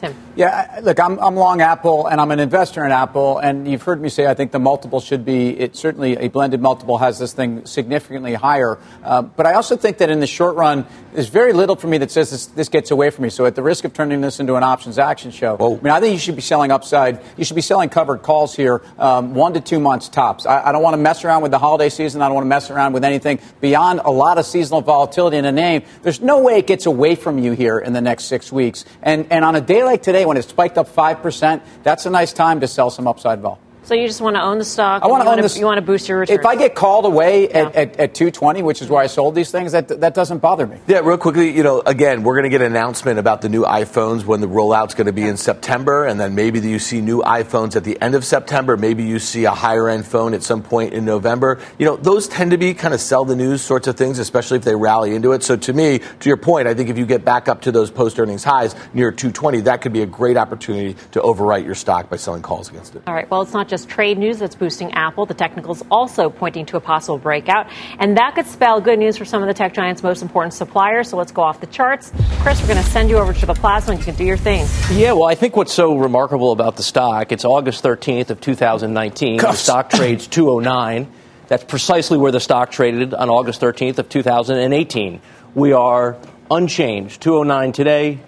[0.00, 0.14] Tim.
[0.36, 4.00] Yeah, look, I'm, I'm long Apple and I'm an investor in Apple, and you've heard
[4.00, 7.32] me say I think the multiple should be, it certainly a blended multiple has this
[7.32, 8.78] thing significantly higher.
[9.02, 11.98] Uh, but I also think that in the short run, there's very little for me
[11.98, 13.30] that says this, this gets away from me.
[13.30, 15.98] So at the risk of turning this into an options action show, I mean, I
[15.98, 17.20] think you should be selling upside.
[17.36, 20.46] You should be selling covered calls here, um, one to two months tops.
[20.46, 22.22] I, I don't want to mess around with the holiday season.
[22.22, 25.44] I don't want to mess around with anything beyond a lot of seasonal volatility in
[25.44, 25.82] a name.
[26.02, 28.84] There's no way it gets away from you here in the next six weeks.
[29.02, 32.34] And, and on a day like today, when it spiked up 5%, that's a nice
[32.34, 33.58] time to sell some upside vol.
[33.88, 35.02] So you just want to own the stock?
[35.02, 35.56] I want to own this.
[35.56, 36.38] You want to boost your return.
[36.38, 37.60] If I get called away yeah.
[37.60, 40.66] at, at, at, 220, which is where I sold these things, that that doesn't bother
[40.66, 40.76] me.
[40.86, 43.62] Yeah, real quickly, you know, again, we're going to get an announcement about the new
[43.64, 45.28] iPhones when the rollout's going to be yeah.
[45.28, 48.76] in September, and then maybe you see new iPhones at the end of September.
[48.76, 51.58] Maybe you see a higher end phone at some point in November.
[51.78, 54.58] You know, those tend to be kind of sell the news sorts of things, especially
[54.58, 55.42] if they rally into it.
[55.42, 57.90] So to me, to your point, I think if you get back up to those
[57.90, 62.10] post earnings highs near 220, that could be a great opportunity to overwrite your stock
[62.10, 63.02] by selling calls against it.
[63.06, 63.30] All right.
[63.30, 65.26] Well, it's not just trade news that's boosting Apple.
[65.26, 67.68] The technicals also pointing to a possible breakout.
[67.98, 71.08] And that could spell good news for some of the tech giants' most important suppliers.
[71.08, 72.12] So let's go off the charts.
[72.40, 74.36] Chris, we're going to send you over to the plasma and you can do your
[74.36, 74.66] thing.
[74.92, 79.38] Yeah, well, I think what's so remarkable about the stock, it's August 13th of 2019.
[79.38, 81.12] The stock trades 209.
[81.48, 85.20] That's precisely where the stock traded on August 13th of 2018.
[85.54, 86.16] We are
[86.50, 87.20] unchanged.
[87.22, 88.18] 209 today,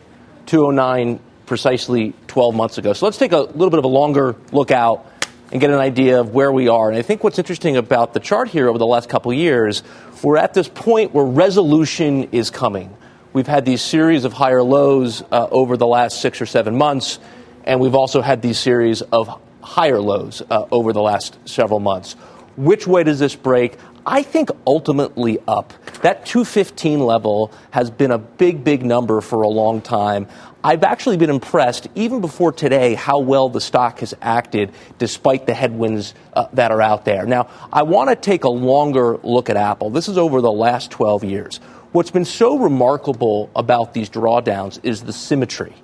[0.47, 2.93] 209 precisely 12 months ago.
[2.93, 5.10] So let's take a little bit of a longer look out
[5.53, 6.89] and get an idea of where we are.
[6.89, 9.83] And I think what's interesting about the chart here over the last couple years,
[10.23, 12.97] we're at this point where resolution is coming.
[13.33, 17.19] We've had these series of higher lows uh, over the last six or seven months,
[17.65, 22.15] and we've also had these series of higher lows uh, over the last several months.
[22.57, 23.77] Which way does this break?
[24.05, 25.73] I think ultimately up.
[26.03, 30.27] That 215 level has been a big, big number for a long time.
[30.63, 35.55] I've actually been impressed, even before today, how well the stock has acted despite the
[35.55, 37.25] headwinds uh, that are out there.
[37.25, 39.89] Now, I want to take a longer look at Apple.
[39.89, 41.61] This is over the last 12 years.
[41.93, 45.75] What's been so remarkable about these drawdowns is the symmetry.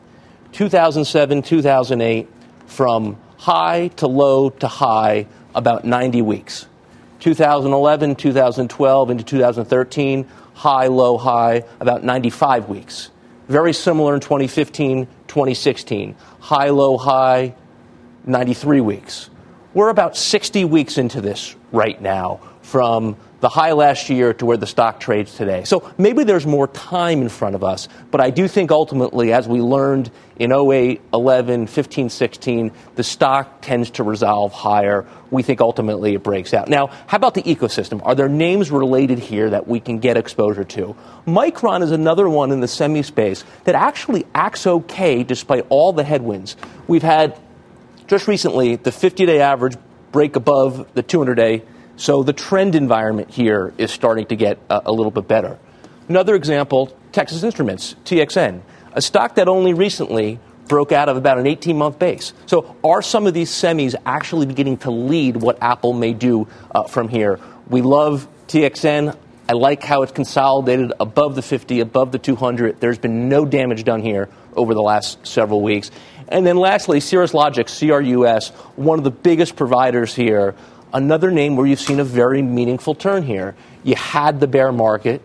[0.52, 2.28] 2007, 2008,
[2.66, 6.66] from high to low to high, about 90 weeks.
[7.20, 13.10] 2011, 2012, into 2013, high, low, high, about 95 weeks.
[13.48, 16.16] Very similar in 2015, 2016.
[16.40, 17.54] High, low, high,
[18.24, 19.30] 93 weeks.
[19.72, 22.40] We're about 60 weeks into this right now.
[22.66, 25.64] from the high last year to where the stock trades today.
[25.64, 29.46] So maybe there's more time in front of us, but I do think ultimately, as
[29.46, 35.06] we learned in 08, 11, 15, 16, the stock tends to resolve higher.
[35.30, 36.68] We think ultimately it breaks out.
[36.68, 38.00] Now, how about the ecosystem?
[38.04, 40.96] Are there names related here that we can get exposure to?
[41.26, 46.04] Micron is another one in the semi space that actually acts okay despite all the
[46.04, 46.56] headwinds.
[46.86, 47.38] We've had
[48.06, 49.76] just recently the 50 day average
[50.12, 51.62] break above the 200 day
[51.96, 55.58] so the trend environment here is starting to get a, a little bit better.
[56.08, 58.60] Another example Texas Instruments, TXN,
[58.92, 60.38] a stock that only recently
[60.68, 62.32] broke out of about an 18 month base.
[62.46, 66.84] So, are some of these semis actually beginning to lead what Apple may do uh,
[66.84, 67.40] from here?
[67.68, 69.16] We love TXN.
[69.48, 72.80] I like how it's consolidated above the 50, above the 200.
[72.80, 75.90] There's been no damage done here over the last several weeks.
[76.28, 80.56] And then lastly, Cirrus Logic, CRUS, one of the biggest providers here
[80.92, 83.54] another name where you've seen a very meaningful turn here.
[83.84, 85.22] You had the bear market.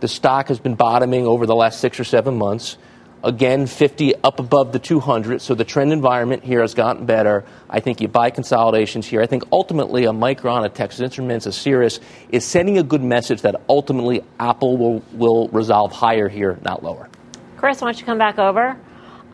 [0.00, 2.78] The stock has been bottoming over the last six or seven months.
[3.22, 5.42] Again, 50 up above the 200.
[5.42, 7.44] So the trend environment here has gotten better.
[7.68, 9.20] I think you buy consolidations here.
[9.20, 12.00] I think ultimately a Micron, a Texas Instruments, a Cirrus
[12.30, 17.10] is sending a good message that ultimately Apple will, will resolve higher here, not lower.
[17.58, 18.74] Chris, why don't you come back over?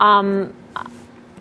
[0.01, 0.53] Um,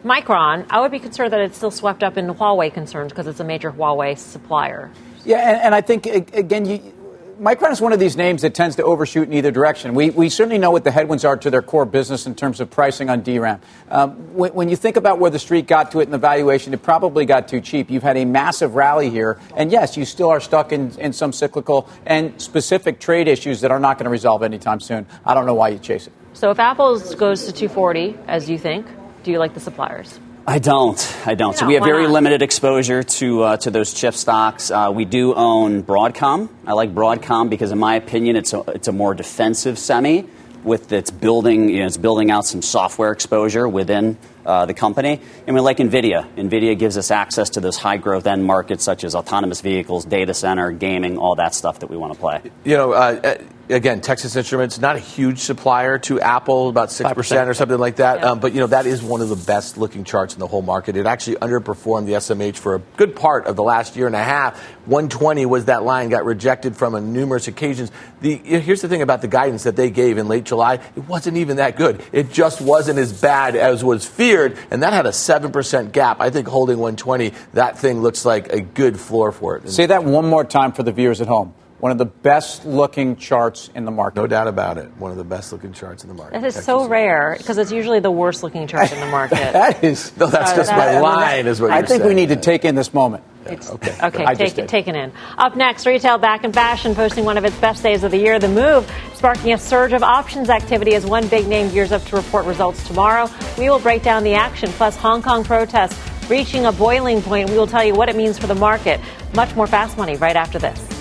[0.07, 3.41] Micron, I would be concerned that it's still swept up in Huawei concerns because it's
[3.41, 4.93] a major Huawei supplier.
[5.25, 6.95] Yeah, and, and I think, again, you,
[7.41, 9.95] Micron is one of these names that tends to overshoot in either direction.
[9.95, 12.71] We, we certainly know what the headwinds are to their core business in terms of
[12.71, 13.61] pricing on DRAM.
[13.91, 16.73] Um, when, when, you think about where the street got to it in the valuation,
[16.73, 17.91] it probably got too cheap.
[17.91, 21.33] You've had a massive rally here, and yes, you still are stuck in, in some
[21.33, 25.05] cyclical and specific trade issues that are not going to resolve anytime soon.
[25.25, 26.13] I don't know why you chase it.
[26.33, 28.87] So if Apple goes to 240, as you think,
[29.27, 30.21] do you like the suppliers?
[30.47, 31.17] I don't.
[31.27, 31.57] I don't.
[31.57, 32.13] so we have very not?
[32.13, 34.71] limited exposure to uh, to those chip stocks.
[34.71, 36.49] Uh, we do own Broadcom.
[36.65, 40.27] I like Broadcom because, in my opinion, it's a, it's a more defensive semi
[40.63, 41.71] with its building.
[41.71, 45.21] You know, it's building out some software exposure within uh, the company.
[45.45, 46.33] And we like NVIDIA.
[46.37, 50.35] NVIDIA gives us access to those high growth end markets such as autonomous vehicles, data
[50.35, 52.43] center, gaming, all that stuff that we want to play.
[52.65, 53.39] You know, uh,
[53.69, 57.47] again, Texas Instruments, not a huge supplier to Apple, about 6% 5%.
[57.47, 58.21] or something like that.
[58.21, 58.31] Yeah.
[58.31, 60.63] Um, but, you know, that is one of the best looking charts in the whole
[60.63, 60.97] market.
[60.97, 64.23] It actually underperformed the SMH for a good part of the last year and a
[64.23, 64.59] half.
[64.87, 67.91] 120 was that line, got rejected from on numerous occasions.
[68.21, 71.37] The, here's the thing about the guidance that they gave in late July it wasn't
[71.37, 72.03] even that good.
[72.13, 76.21] It just wasn't as bad as was feared, and that had a 7% gap.
[76.21, 79.69] I think holding 120, that thing looks like a good floor for it.
[79.71, 81.55] Say that one more time for the viewers at home.
[81.79, 84.19] One of the best looking charts in the market.
[84.19, 84.89] No doubt about it.
[84.97, 86.41] One of the best looking charts in the market.
[86.41, 89.37] That is so rare because it's usually the worst looking chart in the market.
[89.53, 90.17] that is.
[90.17, 92.07] No, that's just my line, is what I think saying.
[92.07, 93.25] we need to take in this moment.
[93.45, 95.13] It's, okay, okay take, it, taken in.
[95.39, 98.39] Up next, retail back in fashion, posting one of its best days of the year.
[98.39, 102.17] The move sparking a surge of options activity as one big name gears up to
[102.17, 103.31] report results tomorrow.
[103.59, 105.97] We will break down the action, plus Hong Kong protests
[106.31, 107.51] reaching a boiling point.
[107.51, 108.99] We will tell you what it means for the market.
[109.35, 110.96] Much more fast money right after this.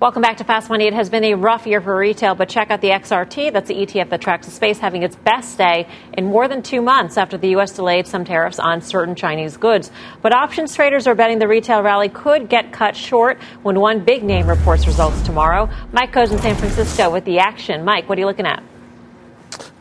[0.00, 0.88] Welcome back to Fast Money.
[0.88, 3.52] It has been a rough year for retail, but check out the XRT.
[3.52, 6.82] That's the ETF that tracks the space, having its best day in more than two
[6.82, 7.72] months after the U.S.
[7.72, 9.92] delayed some tariffs on certain Chinese goods.
[10.20, 14.24] But options traders are betting the retail rally could get cut short when one big
[14.24, 15.70] name reports results tomorrow.
[15.92, 17.84] Mike goes in San Francisco with the action.
[17.84, 18.64] Mike, what are you looking at?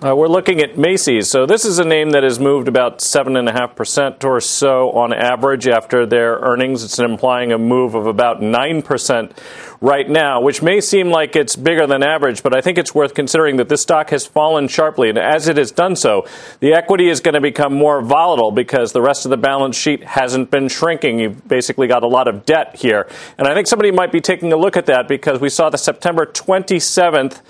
[0.03, 1.29] Uh, we're looking at Macy's.
[1.29, 6.05] So this is a name that has moved about 7.5% or so on average after
[6.05, 6.83] their earnings.
[6.83, 9.31] It's implying a move of about 9%
[9.79, 13.13] right now, which may seem like it's bigger than average, but I think it's worth
[13.13, 15.09] considering that this stock has fallen sharply.
[15.09, 16.25] And as it has done so,
[16.59, 20.03] the equity is going to become more volatile because the rest of the balance sheet
[20.03, 21.19] hasn't been shrinking.
[21.19, 23.07] You've basically got a lot of debt here.
[23.37, 25.77] And I think somebody might be taking a look at that because we saw the
[25.77, 27.41] September 27th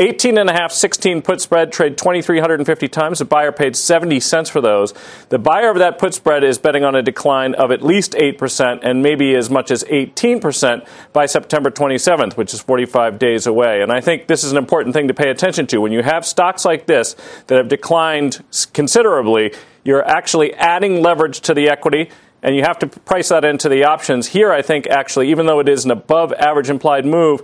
[0.00, 3.18] 18 and a half 16 put spread trade 2350 times.
[3.18, 4.94] The buyer paid 70 cents for those.
[5.28, 8.80] The buyer of that put spread is betting on a decline of at least 8%
[8.82, 13.82] and maybe as much as 18% by September 27th which is 45 days away.
[13.82, 15.82] And I think this is an important thing to pay attention to.
[15.82, 17.14] When you have stocks like this
[17.48, 18.42] that have declined
[18.72, 19.52] considerably
[19.84, 22.10] you're actually adding leverage to the equity
[22.42, 24.28] and you have to price that into the options.
[24.28, 27.42] Here, I think actually, even though it is an above average implied move,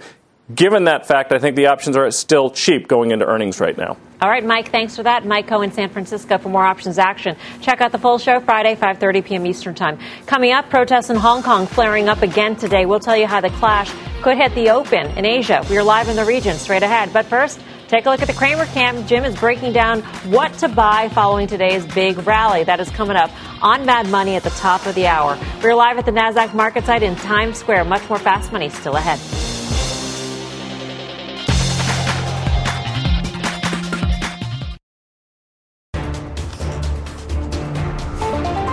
[0.54, 3.96] Given that fact, I think the options are still cheap going into earnings right now.
[4.22, 5.26] All right, Mike, thanks for that.
[5.26, 7.36] Mike Khouw, San Francisco for more options action.
[7.60, 9.46] Check out the full show Friday, 5:30 p.m.
[9.46, 9.98] Eastern Time.
[10.26, 12.86] Coming up, protests in Hong Kong flaring up again today.
[12.86, 13.92] We'll tell you how the clash
[14.22, 15.64] could hit the open in Asia.
[15.68, 17.12] We are live in the region straight ahead.
[17.12, 19.06] But first, Take a look at the Cramer Camp.
[19.06, 22.64] Jim is breaking down what to buy following today's big rally.
[22.64, 23.30] That is coming up
[23.62, 25.38] on Mad Money at the top of the hour.
[25.62, 27.84] We're live at the NASDAQ market site in Times Square.
[27.84, 29.20] Much more fast money still ahead.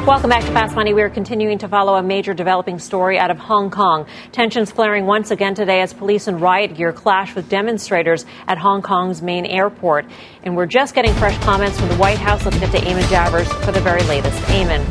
[0.05, 0.93] Welcome back to Fast Money.
[0.93, 4.05] We are continuing to follow a major developing story out of Hong Kong.
[4.33, 8.81] Tensions flaring once again today as police and riot gear clash with demonstrators at Hong
[8.81, 10.05] Kong's main airport.
[10.43, 12.43] And we're just getting fresh comments from the White House.
[12.43, 14.37] Let's get to Eamon Javers for the very latest.
[14.47, 14.85] Eamon.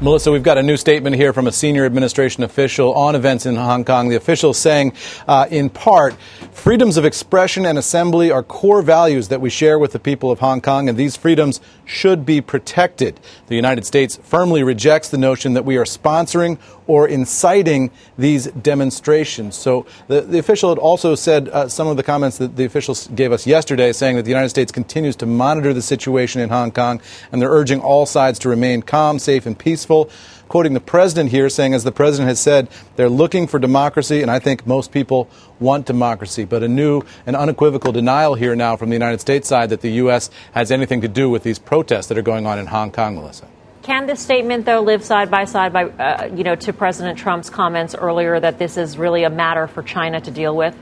[0.00, 3.56] Melissa, we've got a new statement here from a senior administration official on events in
[3.56, 4.08] Hong Kong.
[4.08, 4.92] The official saying,
[5.26, 6.14] uh, in part,
[6.58, 10.40] freedoms of expression and assembly are core values that we share with the people of
[10.40, 13.20] Hong Kong, and these freedoms should be protected.
[13.46, 19.54] The United States firmly rejects the notion that we are sponsoring or inciting these demonstrations.
[19.54, 23.06] So the, the official had also said uh, some of the comments that the officials
[23.14, 26.72] gave us yesterday, saying that the United States continues to monitor the situation in Hong
[26.72, 27.00] Kong,
[27.30, 30.10] and they're urging all sides to remain calm, safe, and peaceful
[30.48, 34.30] quoting the president here, saying, as the president has said, they're looking for democracy, and
[34.30, 35.28] I think most people
[35.60, 36.44] want democracy.
[36.44, 39.92] But a new and unequivocal denial here now from the United States side that the
[39.92, 40.30] U.S.
[40.52, 43.46] has anything to do with these protests that are going on in Hong Kong, Melissa.
[43.82, 47.48] Can this statement, though, live side by side by, uh, you know, to President Trump's
[47.48, 50.76] comments earlier that this is really a matter for China to deal with?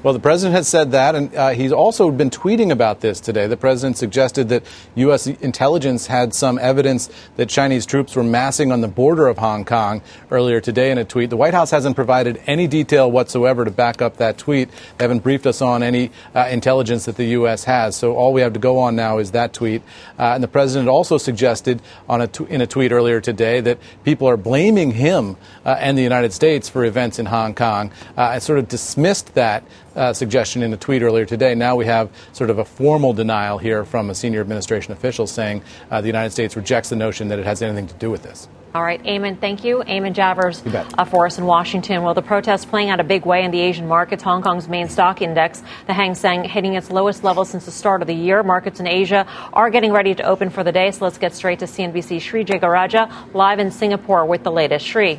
[0.00, 3.48] Well, the president has said that, and uh, he's also been tweeting about this today.
[3.48, 4.62] The president suggested that
[4.94, 5.26] U.S.
[5.26, 10.00] intelligence had some evidence that Chinese troops were massing on the border of Hong Kong
[10.30, 11.30] earlier today in a tweet.
[11.30, 14.70] The White House hasn't provided any detail whatsoever to back up that tweet.
[14.98, 17.64] They haven't briefed us on any uh, intelligence that the U.S.
[17.64, 17.96] has.
[17.96, 19.82] So all we have to go on now is that tweet.
[20.16, 24.28] Uh, and the president also suggested on a in a tweet earlier today that people
[24.28, 28.42] are blaming him uh, and the United States for events in Hong Kong uh, and
[28.44, 29.64] sort of dismissed that
[29.98, 31.54] uh, suggestion in a tweet earlier today.
[31.54, 35.62] Now we have sort of a formal denial here from a senior administration official saying
[35.90, 38.48] uh, the United States rejects the notion that it has anything to do with this.
[38.74, 39.78] All right, Eamon, thank you.
[39.78, 40.62] Eamon Javers
[40.98, 42.02] uh, for us in Washington.
[42.02, 44.22] Well, the protests playing out a big way in the Asian markets.
[44.22, 48.02] Hong Kong's main stock index, the Hang Seng, hitting its lowest level since the start
[48.02, 48.42] of the year.
[48.42, 50.90] Markets in Asia are getting ready to open for the day.
[50.90, 54.86] So let's get straight to CNBC's Sri Jegarajah live in Singapore with the latest.
[54.86, 55.18] Sri.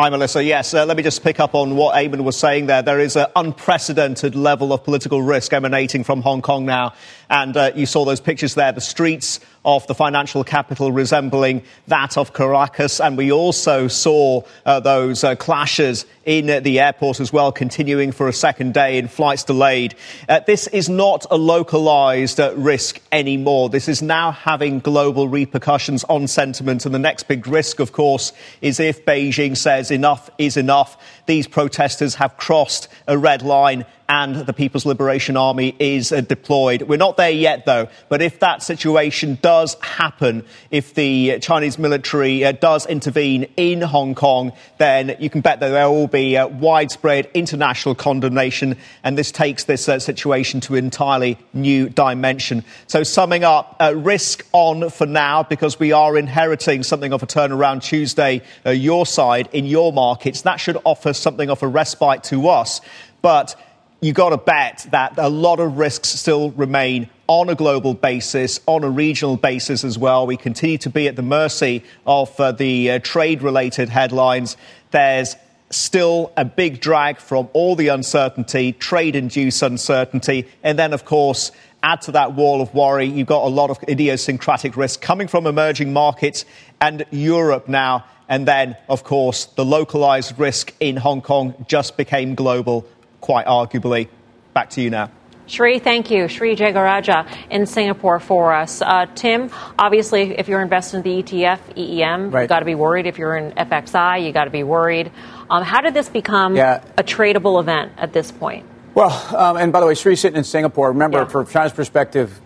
[0.00, 0.44] Hi, Melissa.
[0.44, 2.82] Yes, uh, let me just pick up on what Eamon was saying there.
[2.82, 6.94] There is an unprecedented level of political risk emanating from Hong Kong now.
[7.28, 8.70] And uh, you saw those pictures there.
[8.70, 13.02] The streets of the financial capital resembling that of Caracas.
[13.02, 18.28] And we also saw uh, those uh, clashes in the airport as well, continuing for
[18.28, 19.94] a second day in flights delayed.
[20.26, 23.68] Uh, this is not a localized uh, risk anymore.
[23.68, 26.86] This is now having global repercussions on sentiment.
[26.86, 30.96] And the next big risk, of course, is if Beijing says enough is enough.
[31.28, 36.82] These protesters have crossed a red line and the People's Liberation Army is uh, deployed.
[36.82, 42.42] We're not there yet, though, but if that situation does happen, if the Chinese military
[42.42, 46.48] uh, does intervene in Hong Kong, then you can bet that there will be uh,
[46.48, 52.64] widespread international condemnation, and this takes this situation to an entirely new dimension.
[52.86, 57.82] So, summing up, risk on for now because we are inheriting something of a turnaround
[57.82, 60.42] Tuesday, your side in your markets.
[60.42, 62.80] That should offer something of a respite to us.
[63.22, 63.56] But
[64.00, 68.60] you got to bet that a lot of risks still remain on a global basis,
[68.66, 70.26] on a regional basis as well.
[70.26, 74.56] We continue to be at the mercy of uh, the uh, trade related headlines.
[74.92, 75.36] There's
[75.70, 80.46] still a big drag from all the uncertainty, trade induced uncertainty.
[80.62, 81.52] And then, of course,
[81.82, 85.46] add to that wall of worry, you've got a lot of idiosyncratic risk coming from
[85.46, 86.44] emerging markets
[86.80, 88.04] and Europe now.
[88.28, 92.86] And then, of course, the localized risk in Hong Kong just became global
[93.20, 94.08] quite arguably.
[94.52, 95.10] Back to you now.
[95.46, 96.28] Sri, thank you.
[96.28, 98.82] Sri Jegarajah in Singapore for us.
[98.82, 102.42] Uh, Tim, obviously, if you're invested in the ETF, EEM, right.
[102.42, 103.06] you've got to be worried.
[103.06, 105.10] If you're in FXI, you got to be worried.
[105.48, 106.82] Um, how did this become yeah.
[106.98, 108.66] a tradable event at this point?
[108.94, 110.88] Well, um, and by the way, Sri sitting in Singapore.
[110.88, 111.24] Remember, yeah.
[111.26, 112.40] from China's perspective,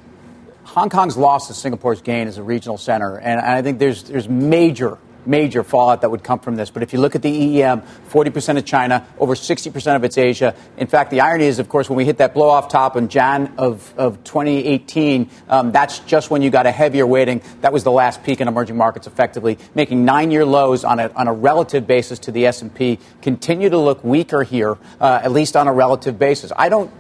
[0.65, 4.05] Hong Kong's loss to Singapore's gain as a regional center, and, and I think there's
[4.05, 6.71] there's major major fallout that would come from this.
[6.71, 10.55] But if you look at the EEM, 40% of China, over 60% of it's Asia.
[10.77, 13.09] In fact, the irony is, of course, when we hit that blow off top in
[13.09, 17.43] Jan of, of 2018, um, that's just when you got a heavier weighting.
[17.61, 21.29] That was the last peak in emerging markets, effectively making nine-year lows on a, on
[21.29, 22.99] a relative basis to the S&P.
[23.21, 26.53] Continue to look weaker here, uh, at least on a relative basis.
[26.57, 26.93] I don't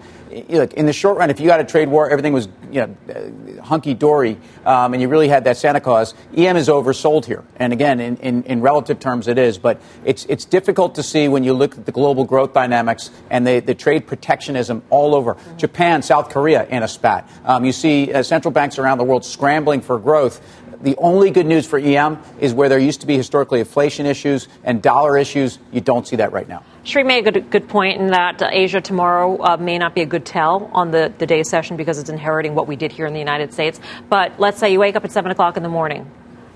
[0.49, 3.61] look, in the short run, if you got a trade war, everything was you know,
[3.62, 7.45] hunky dory, um, and you really had that Santa Claus, EM is oversold here.
[7.57, 9.59] And again, in, in, in, relative terms, it is.
[9.59, 13.47] But it's, it's difficult to see when you look at the global growth dynamics and
[13.47, 15.35] the, the trade protectionism all over.
[15.35, 15.57] Mm-hmm.
[15.59, 17.28] Japan, South Korea in a spat.
[17.45, 20.41] Um, you see uh, central banks around the world scrambling for growth.
[20.80, 24.49] The only good news for EM is where there used to be historically inflation issues
[24.64, 25.59] and dollar issues.
[25.70, 26.64] You don't see that right now.
[26.85, 30.01] Sri made a good, good point in that uh, Asia tomorrow uh, may not be
[30.01, 33.07] a good tell on the, the day session because it's inheriting what we did here
[33.07, 33.78] in the United States.
[34.09, 36.11] But let's say you wake up at 7 o'clock in the morning.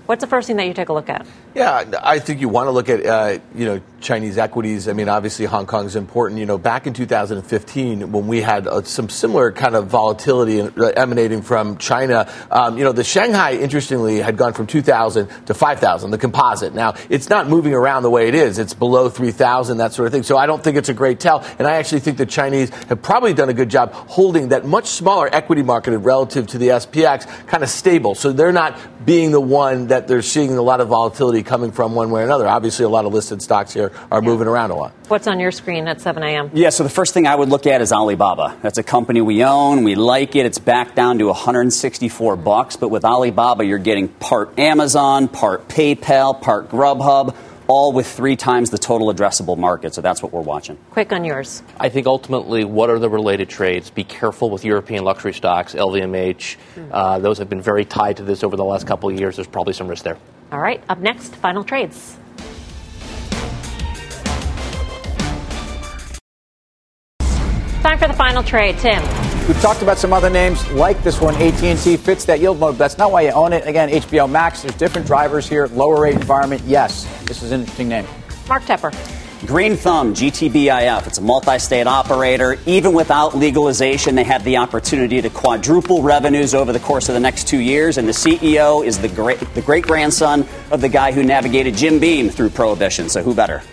[0.07, 1.27] What's the first thing that you take a look at?
[1.53, 4.87] Yeah, I think you want to look at uh, you know Chinese equities.
[4.87, 6.39] I mean, obviously Hong Kong is important.
[6.39, 10.91] You know, back in 2015 when we had uh, some similar kind of volatility uh,
[10.95, 16.11] emanating from China, um, you know, the Shanghai interestingly had gone from 2,000 to 5,000,
[16.11, 16.73] the composite.
[16.73, 20.13] Now it's not moving around the way it is; it's below 3,000, that sort of
[20.13, 20.23] thing.
[20.23, 21.43] So I don't think it's a great tell.
[21.59, 24.87] And I actually think the Chinese have probably done a good job holding that much
[24.87, 28.15] smaller equity market relative to the SPX kind of stable.
[28.15, 31.95] So they're not being the one that they're seeing a lot of volatility coming from
[31.95, 32.47] one way or another.
[32.47, 34.29] Obviously, a lot of listed stocks here are yeah.
[34.29, 34.93] moving around a lot.
[35.07, 36.51] What's on your screen at 7 a.m.?
[36.53, 38.57] Yeah, so the first thing I would look at is Alibaba.
[38.61, 39.83] That's a company we own.
[39.83, 40.45] We like it.
[40.45, 42.75] It's back down to 164 bucks.
[42.75, 47.35] But with Alibaba, you're getting part Amazon, part PayPal, part Grubhub
[47.67, 49.93] all with three times the total addressable market.
[49.93, 50.77] So that's what we're watching.
[50.91, 51.61] Quick on yours.
[51.79, 53.89] I think ultimately, what are the related trades?
[53.89, 56.57] Be careful with European luxury stocks, LVMH.
[56.75, 56.89] Mm.
[56.91, 59.35] Uh, those have been very tied to this over the last couple of years.
[59.35, 60.17] There's probably some risk there.
[60.51, 62.17] All right, up next, final trades.
[67.83, 69.26] Time for the final trade, Tim.
[69.47, 71.33] We've talked about some other names like this one.
[71.35, 72.75] AT&T fits that yield mode.
[72.75, 73.65] That's not why you own it.
[73.65, 74.63] Again, HBO Max.
[74.63, 75.67] There's different drivers here.
[75.67, 76.63] Lower rate environment.
[76.65, 78.05] Yes, this is an interesting name.
[78.49, 78.93] Mark Tepper.
[79.47, 81.07] Green Thumb, GTBIF.
[81.07, 82.57] It's a multi state operator.
[82.65, 87.21] Even without legalization, they have the opportunity to quadruple revenues over the course of the
[87.21, 87.97] next two years.
[87.97, 91.99] And the CEO is the great, the great grandson of the guy who navigated Jim
[91.99, 93.07] Beam through prohibition.
[93.07, 93.63] So who better?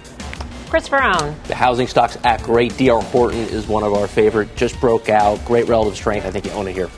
[0.74, 1.40] Chris Verrone.
[1.44, 2.76] The housing stocks act great.
[2.76, 4.56] DR Horton is one of our favorite.
[4.56, 5.44] Just broke out.
[5.44, 6.26] Great relative strength.
[6.26, 6.90] I think you own it here.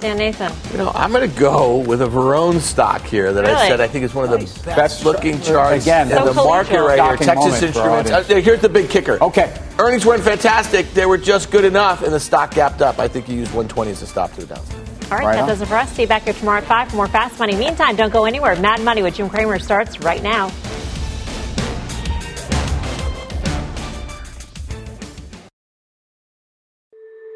[0.00, 0.52] Dan Nathan.
[0.72, 3.54] You know, I'm going to go with a Verrone stock here that really?
[3.54, 4.60] I said I think is one of the nice.
[4.62, 7.16] best looking charts Again, in so the market right here.
[7.16, 8.10] Texas Instruments.
[8.10, 9.22] Uh, here's the big kicker.
[9.22, 9.56] Okay.
[9.78, 10.90] Earnings weren't fantastic.
[10.90, 12.98] They were just good enough, and the stock gapped up.
[12.98, 14.74] I think you use 120 as a stop to the downside.
[15.12, 15.48] All right, right that on.
[15.48, 15.92] does it for us.
[15.92, 17.54] See you back here tomorrow at 5 for more Fast Money.
[17.54, 18.56] Meantime, don't go anywhere.
[18.56, 20.50] Mad Money with Jim Cramer starts right now.